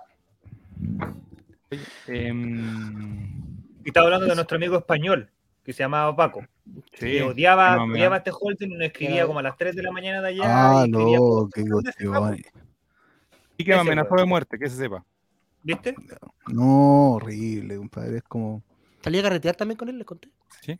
[2.06, 3.42] Em,
[3.84, 5.30] Y estaba hablando de nuestro amigo español,
[5.64, 6.46] que se llamaba Paco.
[6.94, 9.82] sí, que odiaba, no, odiaba este Holden y nos escribía como a las 3 de
[9.82, 10.42] la mañana de allá.
[10.80, 11.62] ah, y no, qué.
[13.58, 15.04] Y que me amenazó de muerte, que se sepa.
[15.62, 15.94] ¿Viste?
[16.46, 18.18] No, horrible, compadre.
[18.18, 18.62] Es como.
[19.02, 20.30] Salí a carretear también con él, les conté.
[20.62, 20.78] Oye,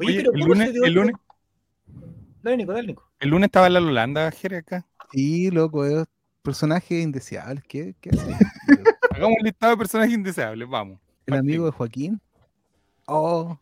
[0.00, 1.14] Oye, pero el ¿cómo lunes, el lunes,
[2.42, 3.10] Dale, Nico, dale, Nico.
[3.20, 4.86] El lunes estaba en la Holanda, Jere, acá.
[5.12, 6.06] Sí, loco, es
[6.46, 7.62] personaje indeseable.
[7.68, 8.36] ¿Qué, qué hace?
[9.10, 10.98] Hagamos un listado de personajes indeseables, vamos.
[11.26, 12.20] El amigo de Joaquín.
[13.06, 13.58] Oh,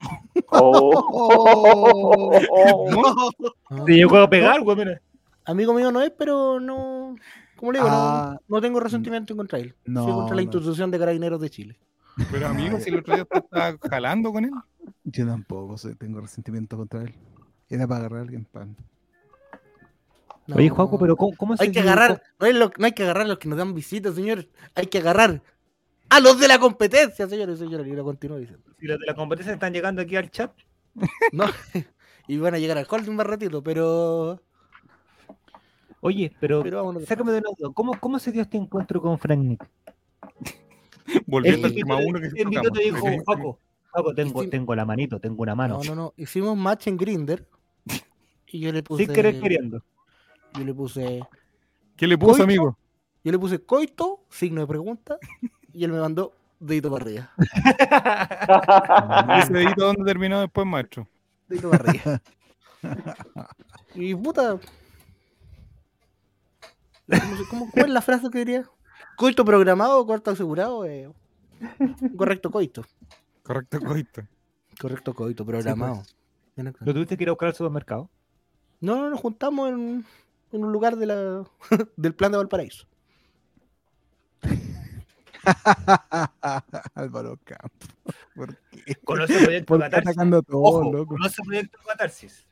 [0.50, 2.32] Oh.
[3.70, 5.00] Ah, Te llegó a pegar, güey, mira.
[5.44, 7.16] Amigo mío no es, pero no.
[7.56, 8.38] Como le digo, no- Ah.
[8.48, 9.74] no, tengo resentimiento contra él.
[9.84, 10.44] No, sí, contra la no.
[10.44, 11.76] institución de carabineros de Chile.
[12.30, 14.50] Pero amigo, si el otro día estaba jalando con él.
[15.04, 17.14] yo tampoco soy- tengo resentimiento contra él.
[17.68, 18.76] Era para agarrar a alguien pan.
[20.46, 20.56] No.
[20.56, 22.92] Oye, Juaco, pero ¿cómo, cómo se Hay que dio- agarrar, no, es lo- no hay
[22.92, 24.46] que agarrar a los que nos dan visitas, señores.
[24.74, 25.40] Hay que agarrar
[26.10, 27.86] a los de la competencia, señores y señores.
[27.86, 28.64] Y lo continúo diciendo.
[28.78, 30.52] Si los de la competencia están llegando aquí al chat.
[31.32, 31.44] No,
[32.28, 34.40] y van a llegar al holding más ratito, pero.
[36.00, 37.72] Oye, pero, Pero sácame de nuevo.
[37.72, 39.66] ¿Cómo, ¿Cómo se dio este encuentro con Frank Nick?
[41.26, 42.98] Volviendo El al tema uno que Nico te dijo.
[43.24, 43.58] Juaco,
[43.90, 45.78] Juaco, tengo, tengo la manito, tengo una mano.
[45.78, 46.14] No, no, no.
[46.18, 47.48] Hicimos match en Grinder.
[48.48, 49.04] Y yo le puse.
[49.06, 49.82] Sin querer queriendo.
[50.58, 51.22] Yo le puse.
[51.96, 52.44] ¿Qué le puso, Coito.
[52.44, 52.78] amigo?
[53.24, 55.18] Yo le puse coito, signo de pregunta.
[55.72, 57.32] Y él me mandó dedito para arriba.
[59.36, 61.08] ¿Y ese dedito dónde terminó después, maestro?
[61.48, 62.20] Dedito para arriba.
[63.94, 64.58] Y puta.
[67.48, 68.68] ¿Cómo, cuál es la frase que diría?
[69.16, 70.84] Coito programado, corto asegurado.
[70.84, 71.10] eh,
[72.16, 72.84] correcto coito.
[73.42, 74.22] Correcto, coito.
[74.80, 76.02] Correcto coito, programado.
[76.56, 78.10] ¿Lo tuviste que ir a buscar al supermercado?
[78.80, 80.04] No, no, nos juntamos en,
[80.56, 81.44] en un lugar de la,
[81.96, 82.86] del plan de Valparaíso.
[86.94, 87.88] Álvaro Campos.
[88.34, 88.94] ¿Por qué?
[89.04, 90.16] Conoce el proyecto ¿Por qué Catarsis.
[90.16, 91.14] todos, Ojo, loco?
[91.16, 92.46] conoce el proyecto Catarsis.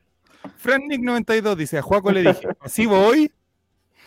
[0.57, 3.33] Frank Nick 92 dice, a Juaco le dije, así voy.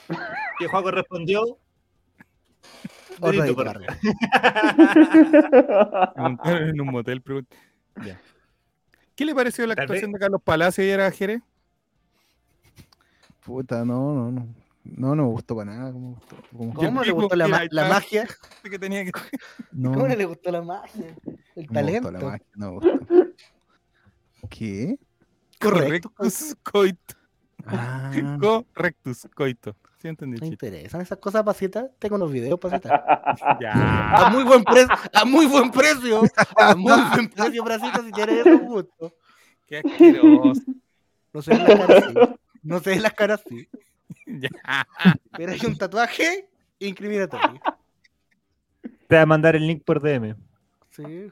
[0.60, 1.58] Y Juaco respondió.
[6.46, 7.24] En un motel.
[8.06, 8.22] Ya.
[9.16, 11.42] ¿Qué le pareció la actuación de Carlos Palacio ayer a Jerez?
[13.46, 14.48] Puta, no, no, no.
[14.84, 15.92] No, no me gustó para nada.
[15.92, 16.36] ¿Cómo, gustó?
[16.52, 18.28] ¿Cómo- Y el ¿Cómo le gustó la, ma- la magia?
[18.64, 19.12] Que tenía que...
[19.72, 21.16] No, ¿Cómo no le gustó la magia?
[21.26, 22.12] El me gustó talento.
[22.12, 23.26] la magia, no me gustó.
[24.50, 25.00] ¿Qué?
[25.60, 26.12] Correcto.
[26.16, 27.16] Correctus coito.
[27.66, 28.12] Ah,
[28.76, 29.76] Correctus coito.
[29.98, 30.40] ¿Sí entendí?
[30.40, 31.92] Me interesan esas cosas para citar.
[31.98, 33.04] Tengo unos videos para citar.
[33.60, 34.28] Ya.
[34.28, 34.94] A muy buen precio.
[35.14, 36.22] A muy buen precio.
[36.58, 39.14] A muy buen precio citar si tienes esos gustos.
[39.66, 40.62] Qué asqueroso.
[41.34, 42.36] No las caras así.
[42.66, 43.68] No se ven las caras así.
[44.28, 44.50] Ya.
[45.38, 46.48] Pero hay un tatuaje
[46.80, 47.60] incriminatorio.
[49.08, 50.36] Te voy a mandar el link por DM.
[50.92, 51.30] Sí.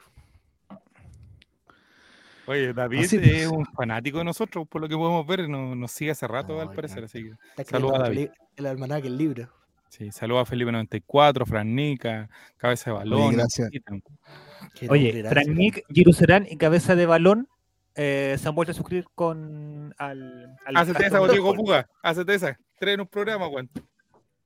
[2.45, 3.47] Oye, David Así es pues.
[3.47, 6.61] un fanático de nosotros, por lo que podemos ver, nos, nos sigue hace rato, No,
[6.61, 9.49] al parecer, así que Está Saludos a escribiendo el, almanaque, el libro.
[9.89, 13.21] sí, saludos a Felipe 94, Fran Nica, Cabeza de Balón.
[13.21, 13.69] Oye, gracias.
[14.89, 15.47] Oye, gracias.
[15.47, 17.47] Nick, Giro Serán y Cabeza de Balón
[17.95, 22.57] eh, se han vuelto a suscribir con al, al Hacete esa, Diego Puga, hacete esa.
[22.79, 23.69] Traen un programa, Juan.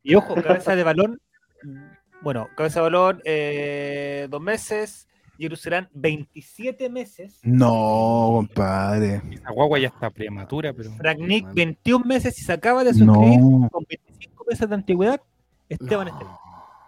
[0.03, 1.19] Y ojo, Cabeza de Balón,
[1.63, 1.77] mm,
[2.21, 9.21] bueno, Cabeza de Balón, eh, dos meses, Giro Serán, 27 meses, no, compadre.
[9.31, 10.91] Esa guagua ya está prematura, pero.
[10.93, 15.21] Frank Nick, 21 meses y se acaba de suscribir No, con 25 meses de antigüedad,
[15.69, 16.13] Esteban No.
[16.13, 16.37] Esteban.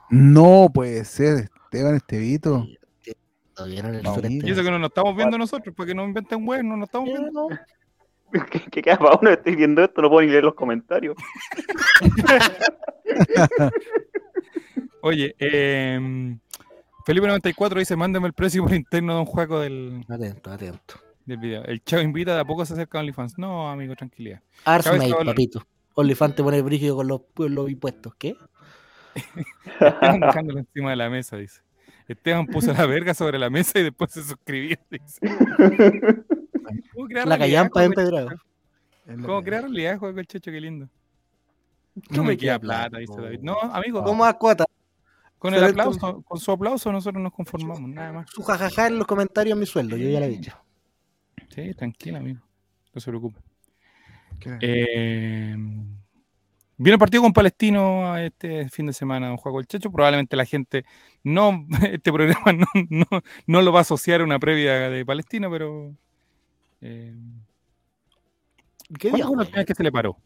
[0.09, 1.49] no puede ser.
[1.65, 2.65] Esteban Estevito.
[3.59, 4.47] Todavía no le Vamos, sureste.
[4.47, 6.87] Y eso que no nos estamos viendo nosotros, para que no inventen web, no nos
[6.87, 7.49] estamos viendo.
[8.49, 9.31] ¿Qué, qué queda para uno?
[9.31, 11.17] Estoy viendo esto, no puedo ni leer los comentarios.
[15.01, 16.37] Oye, eh,
[17.05, 20.95] Felipe 94 dice: Mándame el precio por interno de un juego del, Atento, atento.
[21.25, 21.65] del video.
[21.65, 23.37] El chavo invita, de a poco se acerca a OnlyFans.
[23.37, 24.41] No, amigo, tranquilidad.
[24.63, 25.67] Arsmate, papito.
[25.95, 28.15] Olifante te pone brígido con los, los impuestos.
[28.15, 28.37] ¿Qué?
[29.81, 31.59] Esteban dejándolo encima de la mesa, dice.
[32.09, 35.19] Esteban puso la verga sobre la mesa y después se suscribió, dice.
[36.93, 38.29] ¿Cómo crear La callampa empedrado.
[39.05, 40.51] ¿Cómo crear realidad, juego el checho?
[40.51, 40.89] Qué lindo.
[41.95, 43.39] No ¿Cómo me queda plata, dice David.
[43.41, 44.65] No, amigo, ¿Cómo a cuota?
[45.37, 48.29] con el aplauso, con su aplauso nosotros nos conformamos, nada más.
[48.29, 50.51] Su jajaja en los comentarios mi sueldo, yo ya lo he dicho.
[51.49, 52.41] Sí, tranquila, amigo.
[52.93, 53.39] No se preocupe.
[54.61, 55.55] Eh,
[56.79, 59.91] viene el partido con Palestino este fin de semana, don Juan el Checho.
[59.91, 60.85] Probablemente la gente
[61.23, 63.05] no, este programa no, no,
[63.45, 65.93] no lo va a asociar a una previa de Palestina, pero.
[66.81, 67.13] Eh,
[68.97, 69.65] ¿Qué ¿Cuándo día juegan?
[69.65, 70.17] que se le paró?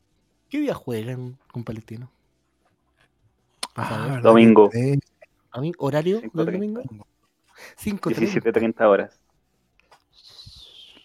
[0.50, 2.12] ¿Qué día juegan con Palestino?
[3.76, 4.20] Ah.
[4.22, 4.70] Domingo.
[4.74, 5.00] Eh,
[5.52, 5.72] ¿A mí?
[5.80, 6.52] ¿Horario del 5:30.
[6.52, 7.08] domingo?
[7.76, 9.20] 5 17.30 horas.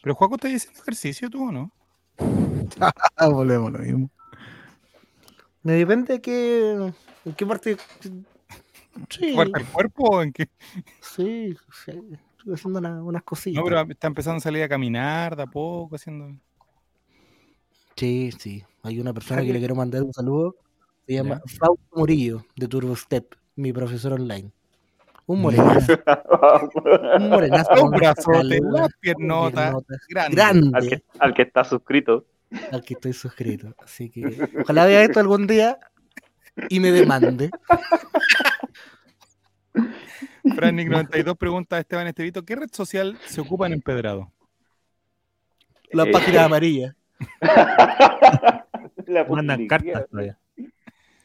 [0.03, 1.73] Pero Juaco, ¿estás haciendo ejercicio tú o no?
[3.17, 4.11] ah, volvemos lo mismo.
[5.69, 6.93] Me depende de qué,
[7.27, 7.77] en qué parte.
[9.11, 10.49] Sí, ¿Fuerte el cuerpo o en qué?
[11.03, 11.55] sí,
[11.85, 11.93] sí,
[12.39, 13.59] estoy haciendo una- unas cosillas.
[13.62, 16.35] No, pero está empezando a salir a caminar de a poco, haciendo.
[17.97, 18.64] Sí, sí.
[18.83, 20.57] Hay una persona que le quiero mandar un saludo.
[21.07, 24.51] Se llama Fausto Murillo, de Turbo Step, mi profesor online.
[25.27, 25.93] Un morenazo.
[27.19, 27.85] un morenazo.
[27.85, 28.95] Un brazote, piernotas.
[29.01, 30.01] piernotas.
[30.09, 30.35] Grande.
[30.35, 30.71] Grande.
[30.73, 32.25] al, que, al que está suscrito.
[32.73, 33.75] Al que estoy suscrito.
[33.79, 35.79] Así que ojalá vea esto algún día
[36.69, 37.51] y me demande.
[40.55, 44.33] Frannick 92 pregunta a Esteban Estevito, ¿qué red social se ocupa en Empedrado?
[45.93, 46.95] La Eh, página amarilla.
[49.07, 50.39] La Mandan cartas todavía.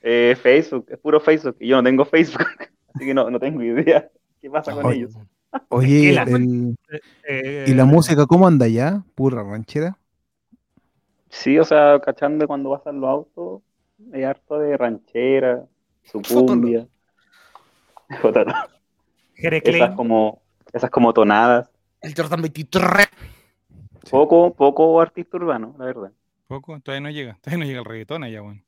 [0.01, 1.57] Eh, Facebook, es puro Facebook.
[1.59, 2.45] Y yo no tengo Facebook,
[2.95, 4.09] así que no, no tengo idea
[4.41, 5.13] qué pasa con Oye, ellos.
[5.69, 6.75] Oye, ¿Qué la- el-
[7.27, 9.03] Eh, ¿y la música cómo anda ya?
[9.15, 9.97] ¿Pura ranchera?
[11.33, 13.63] Sí, o sea, cachando cuando vas en los autos,
[14.13, 15.65] hay harto de ranchera,
[16.03, 16.45] su Fótalo.
[16.45, 16.87] cumbia.
[18.21, 18.53] Fótalo.
[19.35, 21.69] Jere Esas como, esas como tonadas.
[22.01, 23.07] El Jordan 23.
[24.11, 26.11] Poco, poco artista urbano, la verdad.
[26.47, 27.37] Poco, todavía no llega.
[27.41, 28.61] Todavía no llega el reggaetón allá, bueno.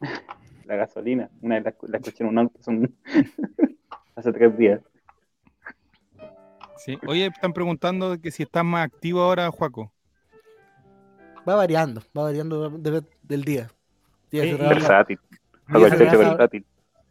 [0.64, 1.30] La gasolina.
[1.42, 2.96] Una vez la, la escuché en un auto hace un-
[4.16, 4.80] hace tres días.
[6.76, 6.98] Sí.
[7.06, 9.92] Oye, están preguntando que si estás más activo ahora, Juaco.
[11.48, 13.68] Va variando, va variando de- del día.
[14.30, 15.18] Versátil.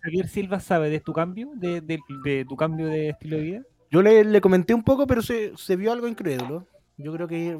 [0.01, 3.61] Javier Silva sabe de tu cambio, de, de- de tu cambio de estilo de vida.
[3.91, 6.65] Yo le, le comenté un poco, pero se, se vio algo incrédulo.
[6.97, 7.59] Yo creo que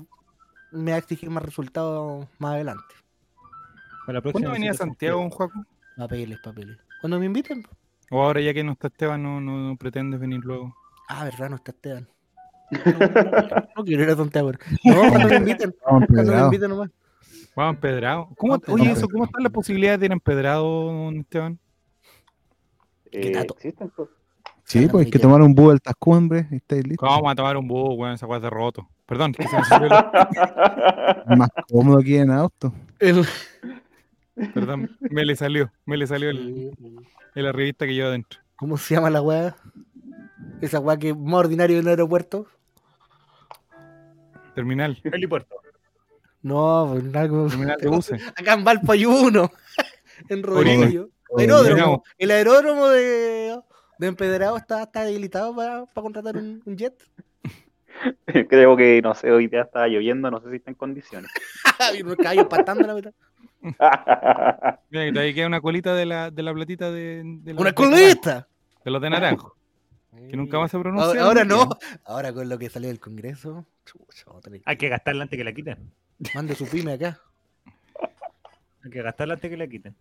[0.71, 2.83] me va a exigir más resultados más adelante.
[4.05, 5.65] Para la próxima ¿Cuándo venía a Santiago, don Juaco?
[5.97, 6.77] Papeles, papeles.
[7.01, 7.63] Cuando me inviten.
[8.11, 10.75] O ahora ya que no está Esteban, no, no, no pretendes venir luego.
[11.07, 12.07] Ah, verdad, no está Esteban.
[12.71, 14.51] No, no, no, no quiero ir a Santiago.
[14.83, 15.75] No, cuando me inviten.
[15.85, 16.45] Vamos, Cuando me Empedrado.
[16.45, 16.89] inviten nomás.
[17.55, 18.29] Vamos, empedrado.
[18.37, 21.59] ¿Cómo, Vamos, oye, eso, ¿cómo están las posibilidades de ir a empedrado, Esteban?
[23.11, 23.55] Eh, dato.
[23.55, 24.07] existen, pues.
[24.63, 26.99] Sí, pues hay que tomar un búho altas cumbres y estáis listos.
[26.99, 28.13] ¿Cómo vamos a tomar un búho, weón?
[28.13, 28.87] Esa weá de roto.
[29.07, 29.89] Perdón, que se me
[31.35, 32.71] Más cómodo aquí en auto.
[32.99, 33.25] El-
[34.53, 35.71] Perdón, me le salió.
[35.85, 36.71] Me le salió el,
[37.35, 38.39] el revista que lleva adentro.
[38.55, 39.55] ¿Cómo se llama la weá?
[40.61, 42.45] Esa weá que es más ordinario en el aeropuerto.
[44.59, 44.99] Terminal.
[45.05, 45.55] Helipuerto.
[46.41, 47.47] No, pues algo.
[47.47, 48.21] Terminal de buses.
[48.35, 49.49] Acá en Valpo hay uno.
[50.27, 51.07] En Rodrigo.
[51.37, 52.03] Aeródromo.
[52.17, 53.57] El aeródromo de,
[53.99, 56.93] de Empedrado está, está habilitado para, para contratar un, un jet.
[58.49, 61.31] Creo que, no sé, hoy día está lloviendo, no sé si está en condiciones.
[61.79, 63.13] Hay unos caballos patando la mitad.
[63.61, 67.71] Mira, que todavía queda una colita de la, de la platita de, de los ¡Una
[67.71, 68.45] colita!
[68.83, 69.55] De los de naranjo.
[70.29, 71.07] Que nunca más se pronuncia.
[71.07, 71.69] Ahora, ahora no.
[72.05, 73.65] Ahora con lo que salió del Congreso.
[74.65, 75.91] Hay que gastarla antes que la quiten.
[76.33, 77.19] Mande su pyme acá.
[78.83, 79.95] Hay que gastarla antes que la quiten.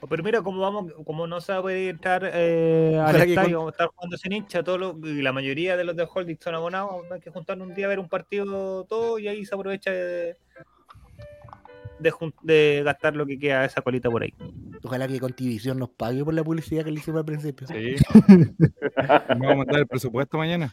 [0.00, 3.34] O, Pero mira, como vamos, como no se va a poder entrar eh, al estadio,
[3.34, 6.08] con- vamos a estar jugando sin hincha, todo lo- y la mayoría de los de
[6.10, 9.44] Holding son abonados, hay que juntarnos un día a ver un partido todo y ahí
[9.44, 10.38] se aprovecha de,
[12.00, 14.34] de, gastar lo que queda de esa colita por ahí.
[14.82, 17.66] Ojalá que Contivisión nos pague por la publicidad que le hicimos al principio.
[17.66, 17.96] Sí.
[19.28, 20.72] Vamos a mandar el presupuesto mañana.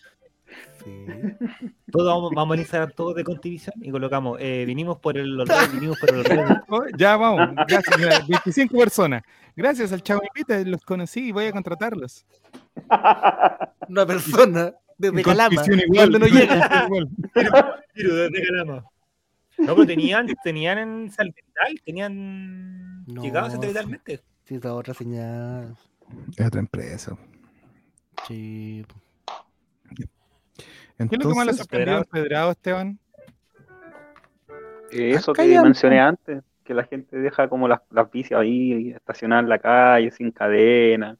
[0.83, 1.05] Sí.
[1.91, 5.71] Todos vamos, vamos a Instagram todos de Contivisión y colocamos, eh, vinimos por el Olred,
[5.73, 6.39] vinimos por el Olred.
[6.69, 7.55] Oh, ya vamos.
[7.67, 7.97] Gracias.
[7.97, 9.23] mira, 25 personas.
[9.55, 12.25] Gracias al Chavo Invita, los conocí y voy a contratarlos.
[13.87, 15.61] Una persona desde Calama.
[15.93, 16.85] Cuando no llega.
[16.85, 17.09] igual.
[17.93, 18.85] Tiro desde Calama.
[19.57, 24.21] No, pero tenían, tenían en Salvital, tenían No, llegado satelitalmente.
[24.43, 25.75] Sí, esa otra señal.
[26.37, 27.17] Es otra empresa.
[28.27, 28.85] Sí.
[29.95, 32.99] ¿Qué es lo que más le sorprendió en Pedrado, Esteban?
[34.91, 38.31] Eh, Eso Acá que ya- mencioné antes, que la gente deja como las, las bicis
[38.33, 41.17] ahí estacionadas en la calle, sin cadena.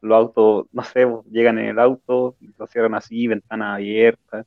[0.00, 4.46] Los autos, no sé, llegan en el auto, lo cierran así, ventana abierta.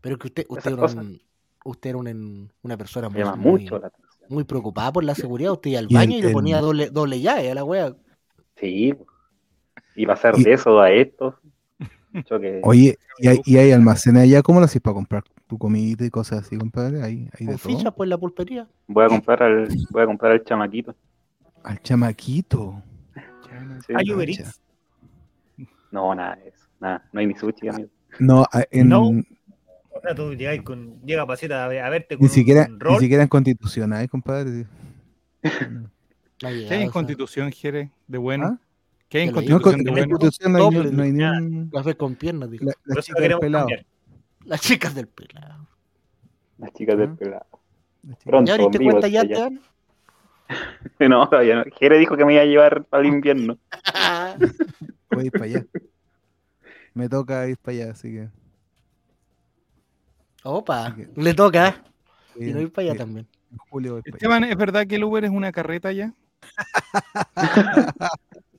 [0.00, 1.20] Pero que usted, usted un-
[1.64, 4.26] usted era un- una persona muy, muy, mucho la atención.
[4.28, 5.52] muy preocupada por la seguridad.
[5.52, 7.94] Usted iba al baño y el- le el- ponía doble, doble llave a la wea.
[8.56, 9.08] Sí, pues.
[9.96, 11.38] y pasar Y- de eso a esto.
[12.28, 12.60] Que...
[12.62, 14.40] Oye, ¿y hay, y hay almacenes allá?
[14.42, 17.02] ¿Cómo lo haces para comprar tu comida y cosas así, compadre?
[17.02, 17.76] Hay, hay de Con todo.
[17.76, 18.68] fichas por la pulpería.
[18.86, 20.94] Voy a comprar al, voy a comprar al chamaquito.
[21.64, 22.80] Al chamaquito.
[23.86, 23.92] Sí.
[23.96, 24.30] ¿Hay Uber.
[24.30, 24.60] Eats?
[25.90, 26.66] No, nada de eso.
[26.80, 27.88] Nada, no hay ni sushi, amigo.
[28.20, 29.10] No, en, No.
[30.04, 32.78] Sea, tú llegas con, llega Pasita a, ver- a verte con ni, siquiera, un ni
[32.78, 32.98] rol.
[33.00, 34.66] siquiera en constitución hay, compadre.
[36.38, 38.46] ¿Qué hay en Constitución, Jere, de bueno?
[38.46, 38.58] ¿Ah?
[39.08, 40.18] ¿Qué hay en Ya lo No, en Constitución de bueno?
[40.18, 41.70] constitución no hay, ni- no hay ni un...
[41.70, 42.64] Café con piernas, dijo.
[42.64, 43.66] La, Por la eso chica del queremos pelado.
[44.44, 45.68] Las chicas del pelado.
[46.58, 47.16] Las chicas del Ah.
[47.18, 47.46] pelado.
[48.24, 49.22] Pronto, ¿Ya abriste vivo cuenta ya.
[49.22, 49.60] Esteban?
[51.08, 51.64] No, todavía no.
[51.78, 53.56] Jere dijo que me iba a llevar para el invierno.
[55.10, 55.64] Voy a ir para allá.
[56.92, 58.28] Me toca ir para allá, así que...
[60.44, 61.82] Opa, Así le toca.
[62.36, 63.26] Y no ir para allá voy- también.
[63.50, 64.00] En julio.
[64.04, 66.12] Esteban, ¿es verdad que el Uber es una carreta ya?
[67.36, 67.92] Ah,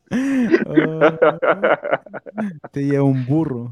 [2.71, 3.71] te lleva un burro.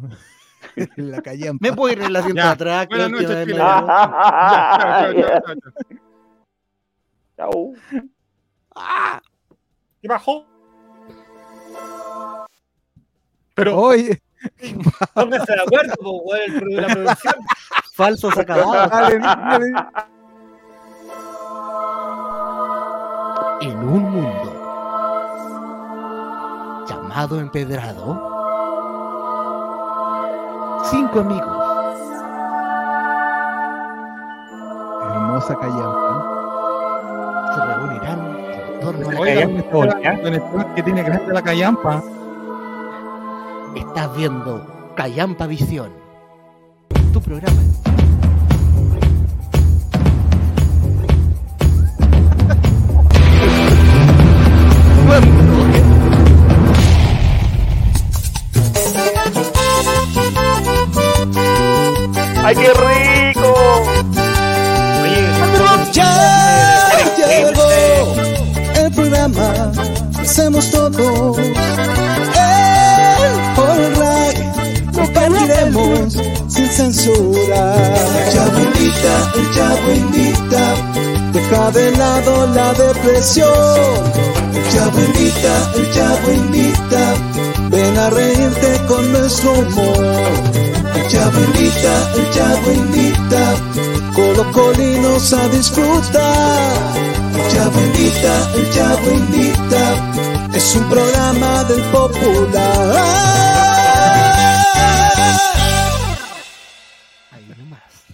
[0.97, 1.67] en la callampa.
[1.67, 2.87] ¿Me puedo ir en Ya, de atrás?
[2.87, 3.57] buenas que noches, me- Chile.
[7.37, 7.37] Chao.
[7.37, 7.73] Chao.
[10.01, 10.45] ¿Qué bajó?
[13.55, 14.19] Pero Oye,
[15.13, 17.35] pónganse de acuerdo, po, el la producción.
[17.95, 18.91] Falsos acabados.
[23.61, 24.51] En un mundo
[26.85, 28.19] llamado empedrado,
[30.83, 31.63] cinco amigos
[35.33, 36.13] hermosa callampa.
[37.55, 38.19] se reunirán
[38.51, 40.75] en torno a la callampa.
[40.75, 42.03] que tiene grande la callampa.
[43.75, 45.91] Estás viendo Callampa Visión,
[47.13, 47.82] tu programa.
[62.45, 63.53] ¡Ay, qué rico!
[65.01, 65.23] Oye,
[65.93, 66.11] Ya
[67.17, 67.69] llegó
[68.75, 69.71] el programa
[70.33, 71.37] hacemos todos.
[71.37, 71.53] El
[73.55, 74.37] Alright,
[74.93, 76.17] compartiremos
[76.47, 77.75] sin censura.
[77.75, 80.75] El Chavo invita, el Chavo invita,
[81.33, 83.49] deja de lado la depresión.
[84.53, 87.15] El Chavo invita, el Chavo invita,
[87.69, 90.05] ven a reírte con nuestro humor.
[90.95, 93.55] El Chavo invita, el Chavo invita,
[94.15, 96.97] colocolinos a disfrutar.
[97.35, 102.95] El Chavo invita, el Chavo invita, es un programa del popular.
[107.31, 108.05] Ahí nomás.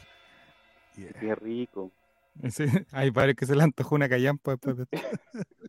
[0.96, 1.99] ¡Qué rico!
[2.42, 4.88] Ese- Ay, parece que se le antojó una callampa después de.